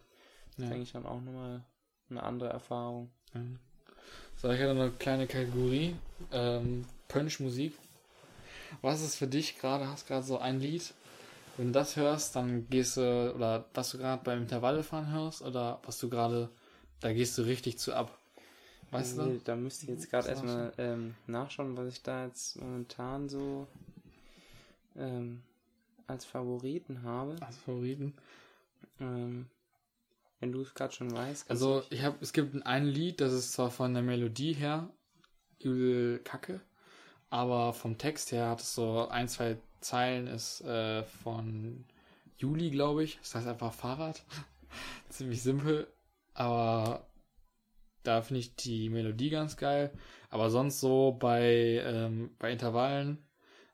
ja. 0.58 0.66
ist 0.66 0.72
eigentlich 0.72 0.92
dann 0.92 1.06
auch 1.06 1.22
nochmal 1.22 1.64
eine 2.10 2.24
andere 2.24 2.50
Erfahrung. 2.50 3.10
Mhm. 3.34 3.60
So, 4.36 4.50
ich 4.50 4.60
hatte 4.60 4.72
eine 4.72 4.92
kleine 4.92 5.28
Kategorie. 5.28 5.96
Ähm, 6.32 6.86
Punch-Musik. 7.08 7.74
Was 8.82 9.02
ist 9.02 9.16
für 9.16 9.28
dich 9.28 9.58
gerade, 9.58 9.88
hast 9.88 10.08
gerade 10.08 10.24
so 10.24 10.38
ein 10.38 10.60
Lied, 10.60 10.94
wenn 11.60 11.68
du 11.68 11.74
das 11.74 11.98
hörst, 11.98 12.38
dann 12.38 12.70
gehst 12.70 12.96
du, 12.96 13.36
oder 13.36 13.66
was 13.74 13.92
du 13.92 13.98
gerade 13.98 14.24
beim 14.24 14.44
Intervallfahren 14.44 15.12
hörst, 15.12 15.42
oder 15.42 15.82
was 15.84 16.00
du 16.00 16.10
gerade, 16.10 16.50
da 17.02 17.12
gehst 17.12 17.38
du 17.38 17.42
richtig 17.42 17.78
zu 17.78 17.94
ab. 17.94 18.18
Weißt 18.92 19.18
nee, 19.18 19.24
du? 19.24 19.40
Da 19.44 19.58
müsste 19.58 19.84
ich 19.84 19.90
jetzt 19.90 20.10
gerade 20.10 20.30
erstmal 20.30 20.72
ähm, 20.78 21.16
nachschauen, 21.28 21.76
was 21.76 21.94
ich 21.94 22.02
da 22.02 22.26
jetzt 22.26 22.62
momentan 22.62 23.28
so 23.28 23.68
ähm, 24.96 25.44
als 26.08 26.24
Favoriten 26.24 27.04
habe. 27.04 27.36
Als 27.42 27.58
Favoriten. 27.58 28.14
Ähm, 29.02 29.48
wenn 30.40 30.54
du 30.54 30.62
es 30.62 30.74
gerade 30.74 30.94
schon 30.94 31.12
weißt. 31.12 31.52
Also 31.52 31.84
ich 31.90 32.04
habe, 32.04 32.16
es 32.22 32.32
gibt 32.32 32.66
ein 32.66 32.86
Lied, 32.86 33.20
das 33.20 33.34
ist 33.34 33.52
zwar 33.52 33.70
von 33.70 33.94
der 33.94 34.02
Melodie 34.02 34.54
her 34.54 34.90
übel 35.60 36.20
kacke, 36.20 36.62
aber 37.30 37.74
vom 37.74 37.98
Text 37.98 38.32
her 38.32 38.48
hat 38.48 38.62
es 38.62 38.74
so 38.74 39.10
ein, 39.10 39.28
zwei 39.28 39.58
Zeilen, 39.82 40.28
ist 40.28 40.62
äh, 40.62 41.04
von 41.04 41.86
Juli, 42.38 42.72
glaube 42.72 43.04
ich. 43.04 43.18
Das 43.20 43.36
heißt 43.36 43.48
einfach 43.48 43.74
Fahrrad. 43.74 44.24
Ziemlich 45.10 45.42
simpel, 45.42 45.88
aber 46.34 47.08
da 48.04 48.22
finde 48.22 48.40
ich 48.40 48.56
die 48.56 48.90
Melodie 48.90 49.30
ganz 49.30 49.58
geil. 49.58 49.92
Aber 50.30 50.50
sonst 50.50 50.80
so 50.80 51.12
bei, 51.20 51.82
ähm, 51.86 52.36
bei 52.40 52.52
Intervallen 52.52 53.18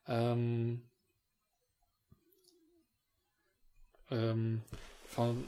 ähm, 0.07 0.89
ähm, 4.09 4.61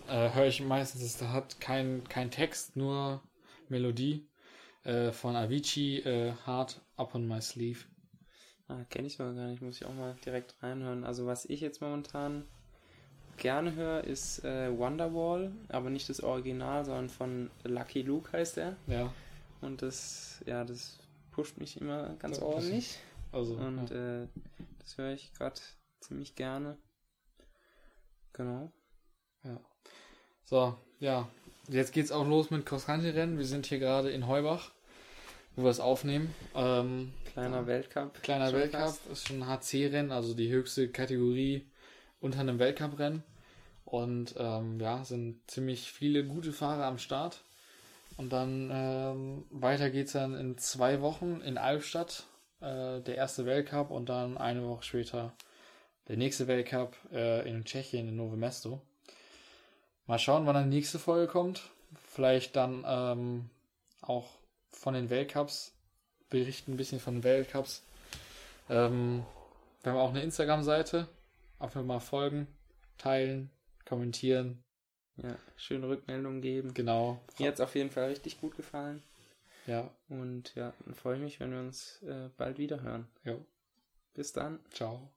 äh, 0.08 0.34
höre 0.34 0.48
ich 0.48 0.62
meistens, 0.62 1.02
es 1.02 1.22
hat 1.22 1.60
kein, 1.60 2.04
kein 2.08 2.32
Text, 2.32 2.76
nur 2.76 3.22
Melodie 3.70 4.28
äh, 4.84 5.12
von 5.12 5.36
Avicii, 5.36 6.00
äh, 6.00 6.34
Heart 6.46 6.82
Up 6.96 7.16
on 7.16 7.28
My 7.28 7.42
Sleeve. 7.42 7.86
Ah, 8.68 8.84
kenne 8.90 9.08
ich 9.08 9.16
sogar 9.16 9.34
gar 9.34 9.48
nicht, 9.48 9.62
muss 9.62 9.78
ich 9.78 9.86
auch 9.86 9.94
mal 9.94 10.16
direkt 10.26 10.56
reinhören. 10.62 11.04
Also 11.04 11.26
was 11.26 11.46
ich 11.46 11.62
jetzt 11.62 11.82
momentan 11.82 12.46
gerne 13.38 13.76
höre, 13.76 14.04
ist 14.04 14.44
äh, 14.44 14.78
Wonderwall, 14.78 15.52
aber 15.70 15.90
nicht 15.90 16.10
das 16.10 16.22
Original, 16.22 16.84
sondern 16.84 17.10
von 17.10 17.52
Lucky 17.64 18.02
Luke 18.02 18.32
heißt 18.34 18.58
er. 18.58 18.76
Ja. 18.88 19.14
Und 19.62 19.82
das, 19.82 20.44
ja, 20.46 20.66
das 20.66 20.98
pusht 21.32 21.58
mich 21.58 21.80
immer 21.80 22.16
ganz 22.18 22.38
ja, 22.38 22.44
ordentlich. 22.44 23.00
Also, 23.32 23.56
Und 23.56 23.90
ja. 23.90 24.22
äh, 24.24 24.28
das 24.80 24.98
höre 24.98 25.14
ich 25.14 25.34
gerade 25.34 25.60
ziemlich 26.00 26.36
gerne. 26.36 26.78
Genau. 28.34 28.72
Ja. 29.44 29.60
So, 30.44 30.76
ja. 31.00 31.28
Jetzt 31.70 31.92
geht's 31.92 32.12
auch 32.12 32.26
los 32.26 32.50
mit 32.50 32.66
Cross-Country-Rennen. 32.66 33.38
Wir 33.38 33.46
sind 33.46 33.66
hier 33.66 33.80
gerade 33.80 34.10
in 34.10 34.28
Heubach, 34.28 34.72
wo 35.58 35.64
wir 35.64 35.72
es 35.72 35.82
aufnehmen. 35.82 36.34
Ähm, 36.56 37.12
kleiner 37.34 37.58
ja. 37.58 37.68
Weltcup. 37.68 38.22
Kleiner 38.22 38.54
Weltcup. 38.54 38.80
Fast. 38.80 39.08
Ist 39.08 39.28
schon 39.28 39.44
ein 39.44 39.50
HC-Rennen, 39.50 40.12
also 40.12 40.34
die 40.34 40.50
höchste 40.50 40.88
Kategorie 40.88 41.66
unter 42.22 42.40
einem 42.40 42.60
Weltcup-Rennen. 42.60 43.24
Und 43.84 44.36
ähm, 44.38 44.80
ja, 44.80 45.04
sind 45.04 45.40
ziemlich 45.50 45.92
viele 45.92 46.26
gute 46.26 46.54
Fahrer 46.54 46.86
am 46.86 47.00
Start. 47.00 47.42
Und 48.18 48.32
dann 48.32 48.70
ähm, 48.72 49.46
weiter 49.50 49.90
geht's 49.90 50.14
dann 50.14 50.36
in 50.36 50.58
zwei 50.58 51.02
Wochen 51.02 51.42
in 51.42 51.58
Albstadt, 51.58 52.26
äh, 52.62 53.02
der 53.02 53.16
erste 53.16 53.46
Weltcup 53.46 53.92
und 53.92 54.10
dann 54.10 54.38
eine 54.38 54.68
Woche 54.68 54.84
später 54.84 55.34
der 56.08 56.18
nächste 56.18 56.48
Weltcup 56.48 56.96
äh, 57.12 57.48
in 57.50 57.66
Tschechien 57.66 58.08
in 58.08 58.16
Novo 58.16 58.36
Mesto. 58.36 58.82
Mal 60.06 60.20
schauen, 60.20 60.46
wann 60.46 60.56
dann 60.56 60.70
die 60.70 60.78
nächste 60.78 61.00
Folge 61.00 61.32
kommt. 61.32 61.70
Vielleicht 62.10 62.56
dann 62.56 62.84
ähm, 62.88 63.50
auch 64.02 64.37
von 64.72 64.94
den 64.94 65.10
Weltcups 65.10 65.74
berichten, 66.30 66.74
ein 66.74 66.78
bisschen 66.78 67.00
von 67.00 67.16
den 67.16 67.24
Weltcups. 67.24 67.84
Ähm, 68.70 69.26
wir 69.84 69.92
haben 69.92 70.00
auch 70.00 70.10
eine 70.10 70.24
Instagram-Seite. 70.24 71.08
Einfach 71.60 71.84
mal 71.84 72.00
folgen, 72.00 72.48
teilen, 72.98 73.50
kommentieren. 73.86 74.64
Ja, 75.18 75.36
schöne 75.56 75.88
Rückmeldungen 75.88 76.42
geben. 76.42 76.74
Genau. 76.74 77.20
Mir 77.40 77.48
hat 77.48 77.56
es 77.56 77.62
auf 77.62 77.76
jeden 77.76 77.90
Fall 77.90 78.10
richtig 78.10 78.40
gut 78.40 78.56
gefallen. 78.56 79.02
Ja. 79.66 79.90
Und 80.10 80.54
ja, 80.56 80.74
dann 80.86 80.94
freue 80.94 81.16
ich 81.16 81.22
mich, 81.22 81.40
wenn 81.40 81.52
wir 81.52 81.60
uns 81.60 82.02
äh, 82.04 82.30
bald 82.38 82.58
wieder 82.58 82.82
hören. 82.82 83.08
Ja. 83.24 83.36
Bis 84.14 84.32
dann. 84.32 84.60
Ciao. 84.72 85.10